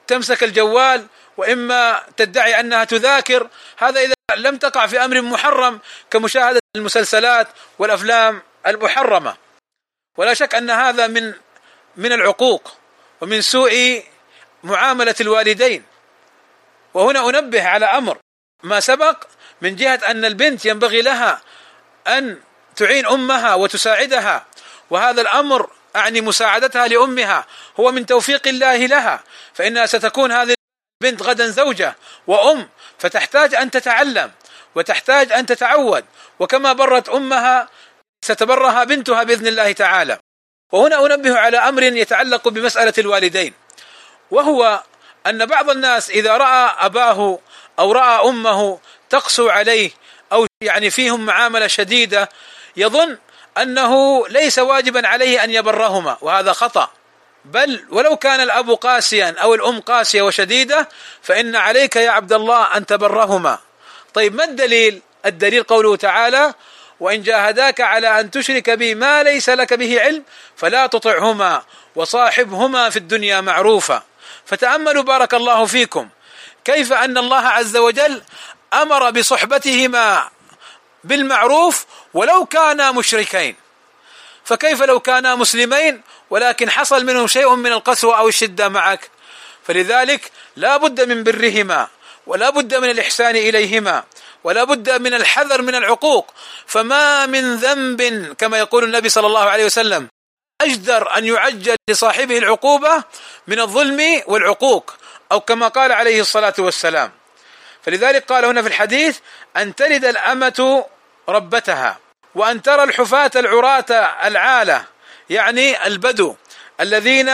[0.06, 1.06] تمسك الجوال
[1.36, 3.48] وإما تدعي أنها تذاكر.
[3.78, 7.48] هذا إذا لم تقع في أمر محرم كمشاهدة المسلسلات
[7.78, 9.36] والأفلام المحرمة.
[10.16, 11.34] ولا شك أن هذا من
[11.96, 12.74] من العقوق
[13.20, 14.04] ومن سوء
[14.62, 15.84] معاملة الوالدين.
[16.94, 18.18] وهنا أنبه على أمر
[18.62, 19.24] ما سبق
[19.60, 21.40] من جهة أن البنت ينبغي لها
[22.06, 22.40] أن
[22.76, 24.46] تعين أمها وتساعدها
[24.90, 27.46] وهذا الأمر أعني مساعدتها لأمها
[27.80, 29.24] هو من توفيق الله لها
[29.54, 30.54] فإنها ستكون هذه
[31.02, 32.68] البنت غدا زوجة وأم
[32.98, 34.30] فتحتاج أن تتعلم
[34.74, 36.04] وتحتاج أن تتعود
[36.38, 37.68] وكما برت أمها
[38.24, 40.18] ستبرها بنتها بإذن الله تعالى.
[40.72, 43.54] وهنا أنبه على أمر يتعلق بمسألة الوالدين
[44.30, 44.82] وهو
[45.26, 47.38] أن بعض الناس إذا رأى أباه
[47.78, 48.78] أو رأى أمه
[49.10, 49.90] تقسو عليه
[50.32, 52.28] أو يعني فيهم معاملة شديدة
[52.76, 53.18] يظن
[53.58, 56.90] أنه ليس واجبا عليه أن يبرهما وهذا خطأ.
[57.44, 60.88] بل ولو كان الأب قاسيا أو الأم قاسية وشديدة
[61.22, 63.58] فإن عليك يا عبد الله أن تبرهما.
[64.14, 66.54] طيب ما الدليل؟ الدليل قوله تعالى
[67.00, 70.22] وإن جاهداك على أن تشرك بي ما ليس لك به علم
[70.56, 71.62] فلا تطعهما
[71.96, 74.02] وصاحبهما في الدنيا معروفا.
[74.46, 76.08] فتأملوا بارك الله فيكم.
[76.64, 78.22] كيف أن الله عز وجل
[78.72, 80.28] أمر بصحبتهما
[81.04, 83.56] بالمعروف ولو كانا مشركين؟
[84.44, 89.10] فكيف لو كانا مسلمين ولكن حصل منهم شيء من القسوة أو الشدة معك؟
[89.64, 91.88] فلذلك لا بد من برهما
[92.26, 94.04] ولا بد من الإحسان إليهما.
[94.44, 96.34] ولا بد من الحذر من العقوق.
[96.66, 100.08] فما من ذنب كما يقول النبي صلى الله عليه وسلم
[100.60, 103.04] أجدر أن يعجل لصاحبه العقوبة
[103.46, 104.94] من الظلم والعقوق
[105.32, 107.12] أو كما قال عليه الصلاة والسلام.
[107.82, 109.18] فلذلك قال هنا في الحديث
[109.56, 110.84] أن تلد الأمة
[111.28, 111.98] ربتها
[112.34, 113.90] وأن ترى الحفاة العراة
[114.24, 114.84] العالة
[115.30, 116.34] يعني البدو
[116.80, 117.26] الذين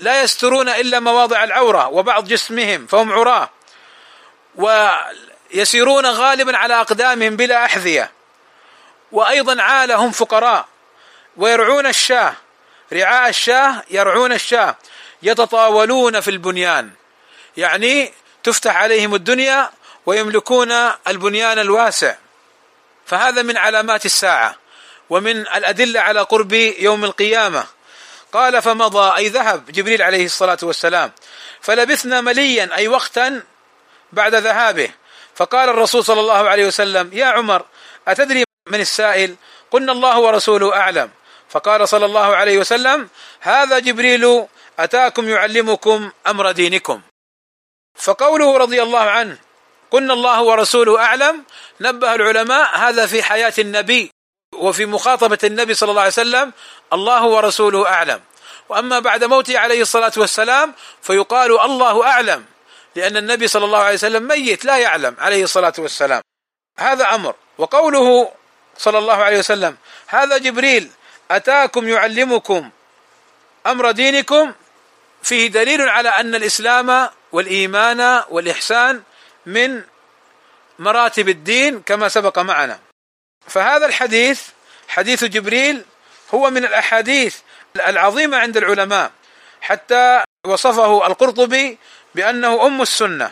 [0.00, 3.50] لا يسترون إلا مواضع العورة وبعض جسمهم فهم عراة.
[5.54, 8.10] ويسيرون غالبا على أقدامهم بلا أحذية.
[9.12, 10.68] وأيضا عالة هم فقراء
[11.36, 12.34] ويرعون الشاه
[12.92, 14.76] رعاء الشاه يرعون الشاه
[15.22, 16.90] يتطاولون في البنيان.
[17.56, 19.70] يعني تفتح عليهم الدنيا
[20.06, 20.72] ويملكون
[21.08, 22.14] البنيان الواسع.
[23.06, 24.56] فهذا من علامات الساعة
[25.10, 27.66] ومن الأدلة على قرب يوم القيامة.
[28.32, 31.12] قال فمضى أي ذهب جبريل عليه الصلاة والسلام.
[31.60, 33.42] فلبثنا مليا أي وقتا
[34.12, 34.90] بعد ذهابه.
[35.34, 37.64] فقال الرسول صلى الله عليه وسلم يا عمر
[38.08, 39.36] أتدري من السائل؟
[39.70, 41.10] قلنا الله ورسوله أعلم.
[41.48, 43.08] فقال صلى الله عليه وسلم
[43.40, 44.46] هذا جبريل
[44.78, 47.00] أتاكم يعلمكم أمر دينكم.
[47.94, 49.38] فقوله رضي الله عنه
[49.90, 51.44] قلنا الله ورسوله أعلم
[51.80, 54.10] نبه العلماء هذا في حياة النبي
[54.54, 56.52] وفي مخاطبة النبي صلى الله عليه وسلم
[56.92, 58.20] الله ورسوله أعلم.
[58.68, 62.44] وأما بعد موته عليه الصلاة والسلام فيقال الله أعلم.
[62.96, 66.22] لأن النبي صلى الله عليه وسلم ميت لا يعلم عليه الصلاة والسلام.
[66.78, 67.34] هذا أمر.
[67.58, 68.32] وقوله
[68.78, 69.76] صلى الله عليه وسلم
[70.06, 70.90] هذا جبريل
[71.30, 72.70] أتاكم يعلمكم
[73.66, 74.52] أمر دينكم؟
[75.22, 79.02] فيه دليل على أن الإسلام والإيمان والإحسان
[79.46, 79.82] من
[80.78, 82.78] مراتب الدين كما سبق معنا.
[83.48, 84.42] فهذا الحديث
[84.88, 85.84] حديث جبريل
[86.34, 87.36] هو من الأحاديث
[87.76, 89.10] العظيمة عند العلماء.
[89.60, 91.78] حتى وصفه القرطبي
[92.14, 93.30] بأنه أم السنة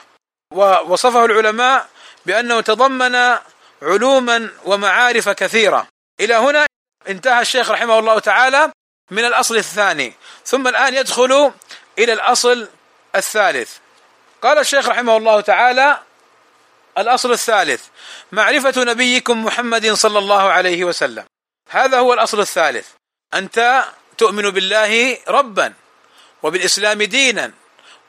[0.52, 1.88] ووصفه العلماء
[2.26, 3.38] بأنه تضمن
[3.82, 5.86] علوما ومعارف كثيرة.
[6.20, 6.66] إلى هنا
[7.08, 8.72] انتهى الشيخ رحمه الله تعالى
[9.10, 10.14] من الأصل الثاني
[10.44, 11.52] ثم الآن يدخل
[11.98, 12.68] إلى الأصل
[13.14, 13.76] الثالث.
[14.42, 15.98] قال الشيخ رحمه الله تعالى
[16.98, 17.84] الأصل الثالث
[18.32, 21.24] معرفة نبيكم محمد صلى الله عليه وسلم.
[21.70, 22.88] هذا هو الأصل الثالث.
[23.34, 23.84] أنت
[24.18, 25.72] تؤمن بالله ربا
[26.42, 27.52] وبالإسلام دينا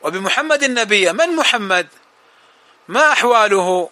[0.04, 1.88] وبمحمد نبيا من محمد؟
[2.88, 3.90] ما أحواله؟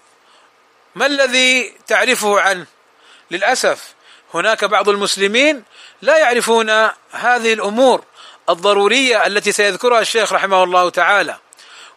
[0.95, 2.65] ما الذي تعرفه عنه؟
[3.31, 3.93] للأسف
[4.33, 5.63] هناك بعض المسلمين
[6.01, 6.69] لا يعرفون
[7.11, 8.03] هذه الأمور
[8.49, 11.37] الضرورية التي سيذكرها الشيخ رحمه الله تعالى.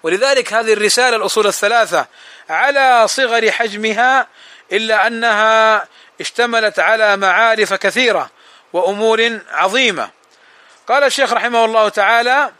[0.02, 2.06] ولذلك هذه الرسالة الأصول الثلاثة
[2.48, 4.26] على صغر حجمها
[4.72, 5.88] إلا أنها
[6.20, 8.30] اشتملت على معارف كثيرة
[8.72, 10.10] وأمور عظيمة.
[10.88, 12.52] قال الشيخ رحمه الله تعالى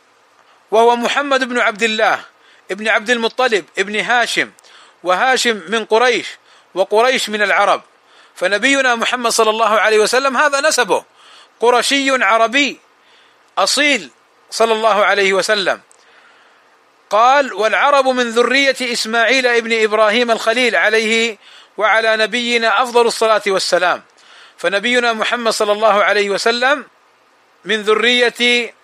[0.71, 2.25] وهو محمد بن عبد الله
[2.71, 4.51] ابن عبد المطلب ابن هاشم
[5.03, 6.27] وهاشم من قريش
[6.75, 7.83] وقريش من العرب.
[8.35, 11.05] فنبينا محمد صلى الله عليه وسلم هذا نسبه.
[11.61, 12.81] قرشي عربي
[13.59, 14.11] أصيل
[14.51, 15.81] صلى الله عليه وسلم.
[17.11, 21.39] قال والعرب من ذرية إسماعيل ابن إبراهيم الخليل عليه
[21.77, 24.03] وعلى نبينا أفضل الصلاة والسلام.
[24.57, 26.87] فنبينا محمد صلى الله عليه وسلم
[27.65, 28.75] من ذرية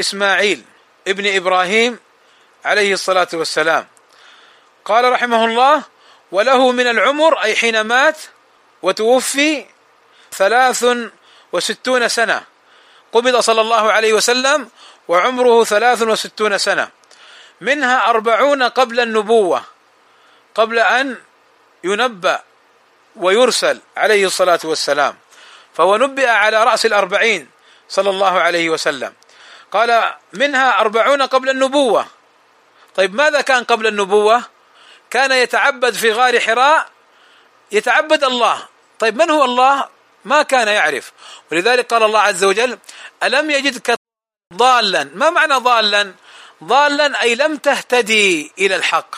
[0.00, 0.62] إسماعيل.
[1.06, 1.98] ابن إبراهيم
[2.64, 3.86] عليه الصلاة والسلام.
[4.84, 5.82] قال رحمه الله
[6.32, 8.18] وله من العمر أي حين مات
[8.82, 9.66] وتوفي
[10.32, 10.86] ثلاث
[11.52, 12.42] وستون سنة.
[13.12, 14.70] قبض صلى الله عليه وسلم
[15.08, 16.88] وعمره ثلاث وستون سنة.
[17.60, 19.62] منها أربعون قبل النبوة
[20.54, 21.16] قبل أن
[21.84, 22.42] ينبأ
[23.16, 25.16] ويرسل عليه الصلاة والسلام.
[25.74, 27.48] فهو نبئ على رأس الأربعين
[27.88, 29.12] صلى الله عليه وسلم.
[29.72, 32.06] قال منها أربعون قبل النبوة.
[32.94, 34.42] طيب ماذا كان قبل النبوة؟
[35.10, 36.88] كان يتعبد في غار حراء
[37.72, 38.68] يتعبد الله.
[38.98, 39.88] طيب من هو الله؟
[40.24, 41.12] ما كان يعرف.
[41.52, 42.78] ولذلك قال الله عز وجل
[43.22, 43.94] ألم يجدك
[44.54, 46.14] ضالا؟ ما معنى ضالا؟
[46.64, 49.16] ضالا أي لم تهتدي إلى الحق.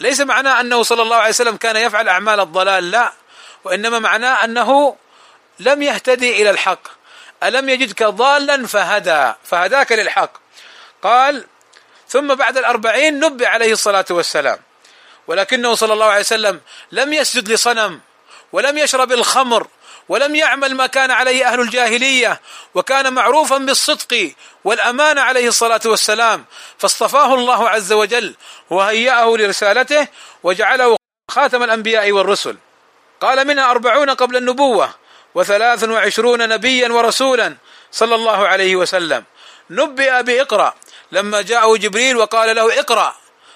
[0.00, 3.12] ليس معناه أنه صلى الله عليه وسلم كان يفعل أعمال الضلال لا.
[3.64, 4.96] وإنما معناه أنه
[5.60, 6.93] لم يهتدي إلى الحق.
[7.44, 10.32] ألم يجدك ضالا فهدى فهداك للحق.
[11.02, 11.46] قال
[12.08, 14.58] ثم بعد الأربعين نبئ عليه الصلاة والسلام.
[15.26, 16.60] ولكنه صلى الله عليه وسلم
[16.92, 18.00] لم يسجد لصنم
[18.52, 19.66] ولم يشرب الخمر
[20.08, 22.40] ولم يعمل ما كان عليه أهل الجاهلية
[22.74, 24.32] وكان معروفا بالصدق
[24.64, 26.44] والامانه عليه الصلاة والسلام.
[26.78, 28.34] فاصطفاه الله عز وجل
[28.70, 30.08] وهيأه لرسالته
[30.42, 30.96] وجعله
[31.30, 32.56] خاتم الأنبياء والرسل.
[33.20, 34.94] قال منها أربعون قبل النبوة.
[35.34, 37.56] وثلاث وعشرون نبيا ورسولا
[37.92, 39.24] صلى الله عليه وسلم.
[39.70, 40.74] نبئ بإقرأ.
[41.12, 43.14] لما جاءه جبريل وقال له إقرأ.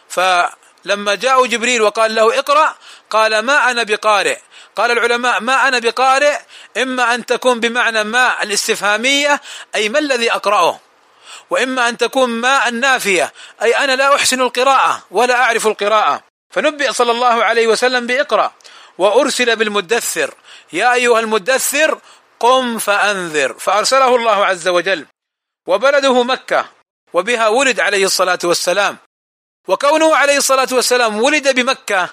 [0.08, 2.74] فلما جاءه جبريل وقال له إقرأ
[3.10, 4.38] قال ما أنا بقارئ.
[4.76, 6.36] قال العلماء ما أنا بقارئ
[6.76, 9.40] إما أن تكون بمعنى ما الاستفهامية
[9.74, 10.80] أي ما الذي أقرأه.
[11.50, 16.22] وإما أن تكون ما النافية أي أنا لا أحسن القراءة ولا أعرف القراءة.
[16.50, 18.52] فنبئ صلى الله عليه وسلم بإقرأ.
[18.98, 20.34] وأرسل بالمدثر.
[20.72, 22.00] يا أيها المدثر
[22.40, 23.58] قم فأنذر.
[23.58, 25.06] فأرسله الله عز وجل.
[25.66, 26.68] وبلده مكة.
[27.12, 28.96] وبها ولد عليه الصلاة والسلام.
[29.68, 32.08] وكونه عليه الصلاة والسلام ولد بمكة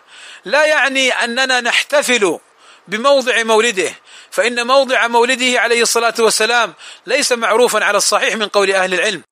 [0.45, 2.39] لا يعني أننا نحتفل
[2.87, 3.91] بموضع مولده.
[4.31, 6.73] فإن موضع مولده عليه الصلاة والسلام
[7.05, 9.23] ليس معروفا على الصحيح من قول أهل العلم.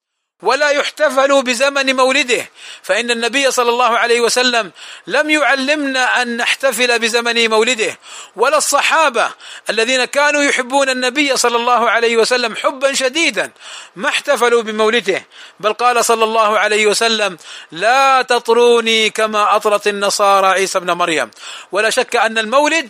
[0.44, 2.50] ولا يحتفل بزمن مولده.
[2.84, 4.72] فإن النبي صلى الله عليه وسلم
[5.08, 7.98] لم يعلمنا أن نحتفل بزمن مولده.
[8.36, 9.32] ولا الصحابة
[9.70, 13.52] الذين كانوا يحبون النبي صلى الله عليه وسلم حبا شديدا
[13.96, 15.26] ما احتفلوا بمولده.
[15.60, 17.38] بل قال صلى الله عليه وسلم
[17.72, 21.32] لا تطروني كما أطرت النصارى عيسى ابن مريم.
[21.72, 22.90] ولا شك أن المولد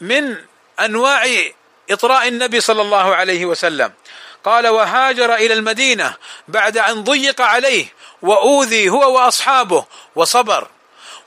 [0.00, 0.36] من
[0.80, 1.26] أنواع
[1.90, 3.92] إطراء النبي صلى الله عليه وسلم.
[4.44, 6.16] قال وهاجر إلى المدينة
[6.48, 7.86] بعد أن ضيق عليه
[8.22, 9.84] وأوذي هو وأصحابه
[10.14, 10.68] وصبر.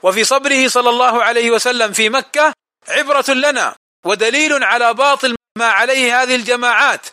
[0.02, 2.52] وفي صبره صلى الله عليه وسلم في مكة
[2.88, 7.06] عبرة لنا ودليل على باطل ما عليه هذه الجماعات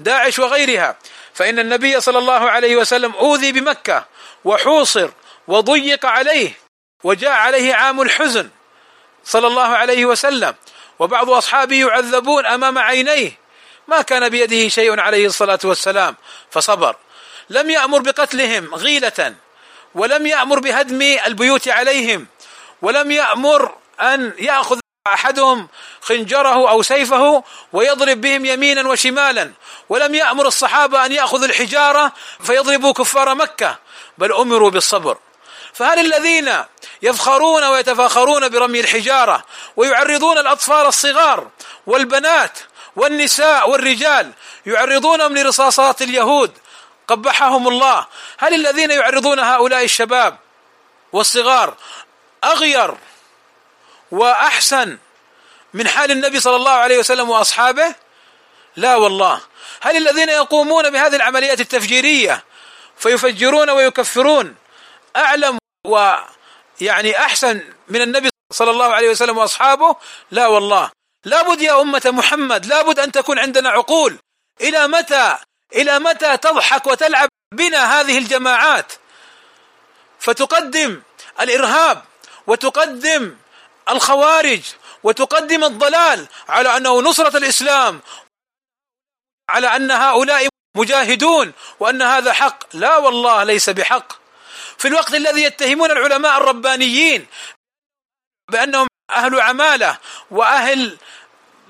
[0.00, 0.96] داعش وغيرها.
[1.34, 4.04] فإن النبي صلى الله عليه وسلم أوذي بمكة
[4.44, 5.10] وحوصر
[5.48, 6.58] وضيق عليه
[7.04, 8.48] وجاء عليه عام الحزن
[9.24, 10.54] صلى الله عليه وسلم.
[10.98, 13.43] وبعض أصحابه يعذبون أمام عينيه
[13.88, 16.16] ما كان بيده شيء عليه الصلاة والسلام
[16.50, 16.96] فصبر.
[17.50, 19.34] لم يأمر بقتلهم غيلة
[19.94, 22.26] ولم يأمر بهدم البيوت عليهم
[22.82, 25.68] ولم يأمر أن يأخذ أحدهم
[26.00, 29.52] خنجره أو سيفه ويضرب بهم يمينا وشمالا
[29.88, 32.12] ولم يأمر الصحابة أن يأخذوا الحجارة
[32.42, 33.78] فيضربوا كفار مكة
[34.18, 35.18] بل أمروا بالصبر.
[35.74, 36.52] فهل الذين
[37.02, 39.44] يفخرون ويتفاخرون برمي الحجارة
[39.76, 41.48] ويعرضون الأطفال الصغار
[41.86, 42.58] والبنات
[42.96, 44.32] والنساء والرجال
[44.66, 46.52] يعرضونهم لرصاصات اليهود.
[47.08, 48.06] قبحهم الله.
[48.38, 50.38] هل الذين يعرضون هؤلاء الشباب
[51.12, 51.74] والصغار
[52.44, 52.94] أغير
[54.10, 54.98] وأحسن
[55.74, 57.94] من حال النبي صلى الله عليه وسلم وأصحابه؟
[58.76, 59.40] لا والله.
[59.80, 62.44] هل الذين يقومون بهذه العمليات التفجيرية
[62.96, 64.56] فيفجرون ويكفرون
[65.16, 69.96] أعلم ويعني أحسن من النبي صلى الله عليه وسلم وأصحابه؟
[70.30, 70.90] لا والله.
[71.24, 74.18] لابد يا أمة محمد لابد أن تكون عندنا عقول.
[74.60, 75.38] إلى متى؟
[75.74, 78.92] إلى متى تضحك وتلعب بنا هذه الجماعات؟
[80.18, 81.02] فتقدم
[81.40, 82.04] الإرهاب
[82.46, 83.36] وتقدم
[83.88, 84.62] الخوارج
[85.02, 88.00] وتقدم الضلال على أنه نصرة الإسلام
[89.50, 92.76] على أن هؤلاء مجاهدون وأن هذا حق.
[92.76, 94.12] لا والله ليس بحق.
[94.78, 97.26] في الوقت الذي يتهمون العلماء الربانيين
[98.50, 99.98] بأنهم أهل عمالة
[100.30, 100.96] وأهل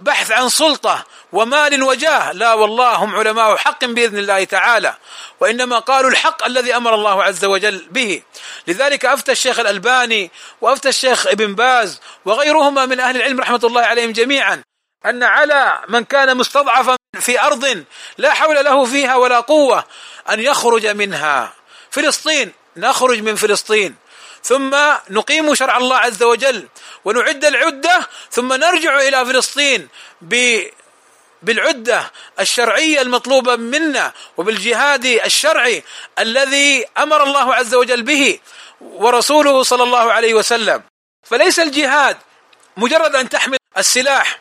[0.01, 2.33] بحث عن سلطة ومال وجاه.
[2.33, 4.95] لا والله هم علماء حق بإذن الله تعالى
[5.41, 8.23] وإنما قالوا الحق الذي أمر الله عز وجل به.
[8.67, 10.31] لذلك أفتى الشيخ الألباني
[10.61, 14.63] وأفتى الشيخ ابن باز وغيرهما من أهل العلم رحمة الله عليهم جميعا
[15.07, 17.85] أن على من كان مستضعفا في أرض
[18.19, 19.85] لا حول له فيها ولا قوة
[20.31, 21.53] أن يخرج منها.
[21.91, 23.97] فلسطين نخرج من فلسطين.
[24.45, 24.77] ثم
[25.11, 26.69] نقيم شرع الله عز وجل
[27.05, 29.89] ونعد العدة ثم نرجع إلى فلسطين
[31.43, 35.85] بالعدة الشرعية المطلوبة منا وبالجهاد الشرعي
[36.19, 38.39] الذي أمر الله عز وجل به
[38.81, 40.83] ورسوله صلى الله عليه وسلم.
[41.23, 42.17] فليس الجهاد
[42.77, 44.41] مجرد أن تحمل السلاح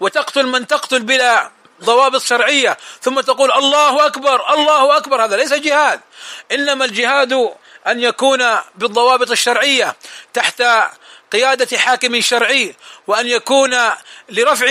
[0.00, 1.50] وتقتل من تقتل بلا
[1.84, 6.00] ضوابط شرعية ثم تقول الله أكبر الله أكبر هذا ليس جهاد.
[6.52, 7.54] إنما الجهاد
[7.86, 9.96] أن يكون بالضوابط الشرعية
[10.32, 10.62] تحت
[11.32, 12.74] قيادة حاكم شرعي
[13.06, 13.76] وأن يكون
[14.28, 14.66] لرفع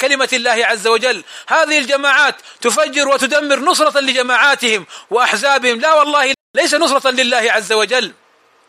[0.00, 1.24] كلمة الله عز وجل.
[1.48, 5.80] هذه الجماعات تفجر وتدمر نصرة لجماعاتهم وأحزابهم.
[5.80, 8.12] لا والله ليس نصرة لله عز وجل.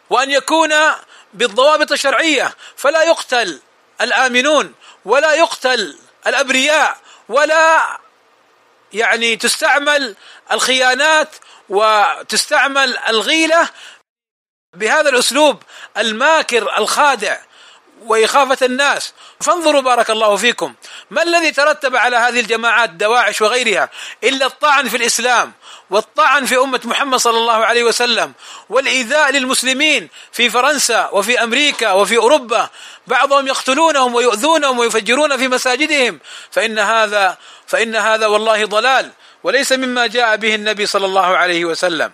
[0.09, 0.73] وأن يكون
[1.33, 3.59] بالضوابط الشرعية فلا يقتل
[4.01, 4.73] الآمنون
[5.05, 6.97] ولا يقتل الأبرياء
[7.29, 7.99] ولا
[8.93, 10.15] يعني تستعمل
[10.51, 11.35] الخيانات
[11.69, 13.69] وتستعمل الغيلة
[14.73, 15.63] بهذا الأسلوب
[15.97, 17.37] الماكر الخادع
[18.05, 19.13] وإخافة الناس.
[19.41, 20.73] فانظروا بارك الله فيكم
[21.11, 23.89] ما الذي ترتب على هذه الجماعات دواعش وغيرها
[24.23, 25.53] إلا الطعن في الإسلام
[25.89, 28.33] والطعن في أمة محمد صلى الله عليه وسلم
[28.69, 32.69] والإيذاء للمسلمين في فرنسا وفي أمريكا وفي أوروبا؟
[33.07, 36.19] بعضهم يقتلونهم ويؤذونهم ويفجرون في مساجدهم.
[36.51, 37.37] فإن هذا
[37.67, 39.11] فإن هذا والله ضلال.
[39.43, 42.11] وليس مما جاء به النبي صلى الله عليه وسلم.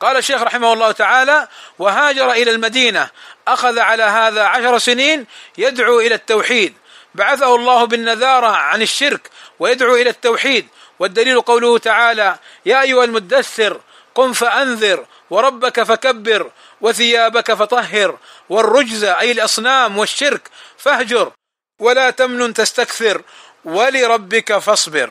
[0.00, 1.48] قال الشيخ رحمه الله تعالى
[1.78, 3.10] وهاجر إلى المدينة
[3.48, 5.26] أخذ على هذا عشر سنين
[5.58, 6.74] يدعو إلى التوحيد.
[7.14, 10.68] بعثه الله بالنذارة عن الشرك ويدعو إلى التوحيد.
[10.98, 12.36] والدليل قوله تعالى
[12.66, 13.80] يا أيها المدثر
[14.14, 21.32] قم فأنذر وربك فكبر وثيابك فطهر والرجز أي الأصنام والشرك فاهجر
[21.78, 23.22] ولا تمنن تستكثر
[23.64, 25.10] ولربك فاصبر.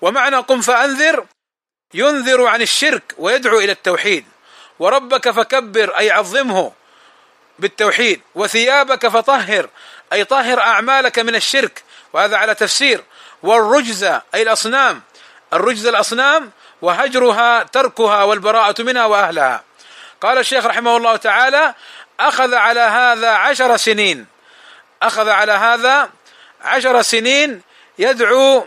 [0.00, 1.26] ومعنى قم فأنذر.
[1.94, 4.24] ينذر عن الشرك ويدعو إلى التوحيد.
[4.78, 6.72] وربك فكبر أي عظمه
[7.58, 8.20] بالتوحيد.
[8.34, 9.68] وثيابك فطهر
[10.12, 11.82] أي طهر أعمالك من الشرك.
[12.12, 13.04] وهذا على تفسير.
[13.42, 15.02] والرجز أي الأصنام.
[15.52, 16.50] الرجز الأصنام
[16.82, 19.64] وهجرها تركها والبراءة منها وأهلها.
[20.20, 21.74] قال الشيخ رحمه الله تعالى
[22.20, 24.26] أخذ على هذا عشر سنين.
[25.02, 26.10] أخذ على هذا
[26.60, 27.62] عشر سنين
[27.98, 28.66] يدعو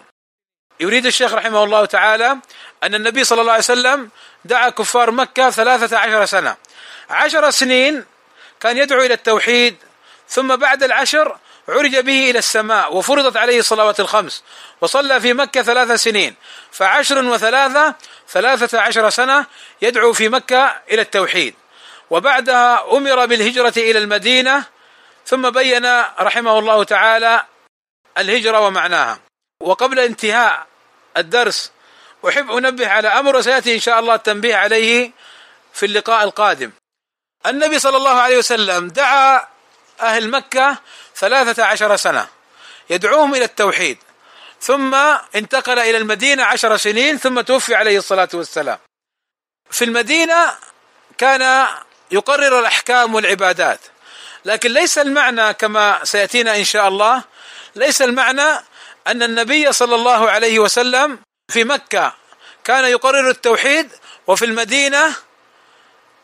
[0.82, 2.38] يريد الشيخ رحمه الله تعالى
[2.84, 4.10] أن النبي صلى الله عليه وسلم
[4.46, 6.56] دعا كفار مكة ثلاثة عشر سنة.
[7.10, 8.06] عشر سنين
[8.60, 9.76] كان يدعو إلى التوحيد
[10.28, 11.38] ثم بعد العشر
[11.70, 14.44] عرج به إلى السماء وفرضت عليه الصلوات الخمس
[14.82, 16.36] وصلى في مكة ثلاث سنين.
[16.72, 17.96] فعشر وثلاثة
[18.30, 19.46] ثلاثة عشر سنة
[19.82, 21.56] يدعو في مكة إلى التوحيد.
[22.10, 24.66] وبعدها أمر بالهجرة إلى المدينة
[25.26, 25.86] ثم بين
[26.20, 27.46] رحمه الله تعالى
[28.18, 29.20] الهجرة ومعناها.
[29.60, 30.71] وقبل انتهاء
[31.18, 31.72] الدرس.
[32.30, 35.12] أحب أنبه على أمر وسيأتي إن شاء الله التنبيه عليه
[35.74, 36.72] في اللقاء القادم.
[37.46, 39.48] النبي صلى الله عليه وسلم دعا
[40.02, 40.78] أهل مكة
[41.16, 42.28] ثلاثة عشر سنة.
[42.90, 43.98] يدعوهم إلى التوحيد.
[44.62, 44.96] ثم
[45.36, 48.78] انتقل إلى المدينة عشر سنين ثم توفي عليه الصلاة والسلام.
[49.72, 50.58] في المدينة
[51.18, 51.68] كان
[52.12, 53.80] يقرر الأحكام والعبادات.
[54.46, 57.24] لكن ليس المعنى كما سيأتينا إن شاء الله
[57.76, 58.64] ليس المعنى
[59.08, 62.14] أن النبي صلى الله عليه وسلم في مكة
[62.64, 63.90] كان يقرر التوحيد
[64.28, 65.16] وفي المدينة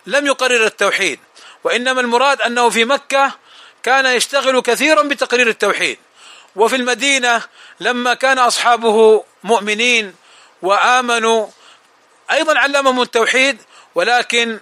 [0.05, 1.19] لم يقرر التوحيد
[1.63, 3.31] وإنما المراد أنه في مكة
[3.83, 5.97] كان يشتغل كثيرا بتقرير التوحيد.
[6.55, 7.41] وفي المدينة
[7.79, 10.15] لما كان أصحابه مؤمنين
[10.61, 11.47] وآمنوا
[12.31, 13.57] أيضا علمهم التوحيد
[13.95, 14.59] ولكن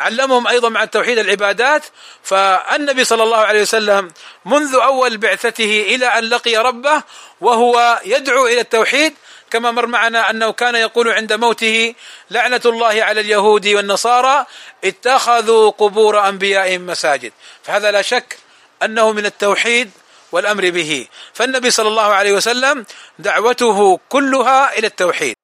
[0.00, 1.86] علمهم أيضا مع التوحيد العبادات
[2.22, 4.12] فالنبي صلى الله عليه وسلم
[4.44, 7.02] منذ أول بعثته إلى أن لقي ربه
[7.40, 9.14] وهو يدعو إلى التوحيد
[9.50, 11.94] كما مر معنا أنه كان يقول عند موته
[12.30, 14.46] لعنة الله على اليهود والنصارى
[14.84, 17.32] اتخذوا قبور أنبيائهم مساجد.
[17.62, 18.38] فهذا لا شك
[18.82, 19.90] أنه من التوحيد
[20.32, 21.06] والأمر به.
[21.34, 22.86] فالنبي صلى الله عليه وسلم
[23.18, 25.36] دعوته كلها إلى التوحيد.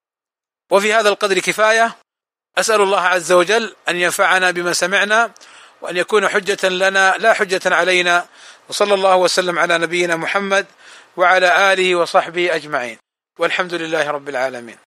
[0.71, 2.06] وفي هذا القدر كفاية؟
[2.59, 5.31] أسأل الله عز وجل أن ينفعنا بما سمعنا
[5.81, 8.27] وأن يكون حجة لنا لا حجة علينا.
[8.69, 10.67] وصلى الله وسلم على نبينا محمد
[11.17, 12.99] وعلى آله وصحبه أجمعين.
[13.39, 14.86] والحمد لله رب العالمين.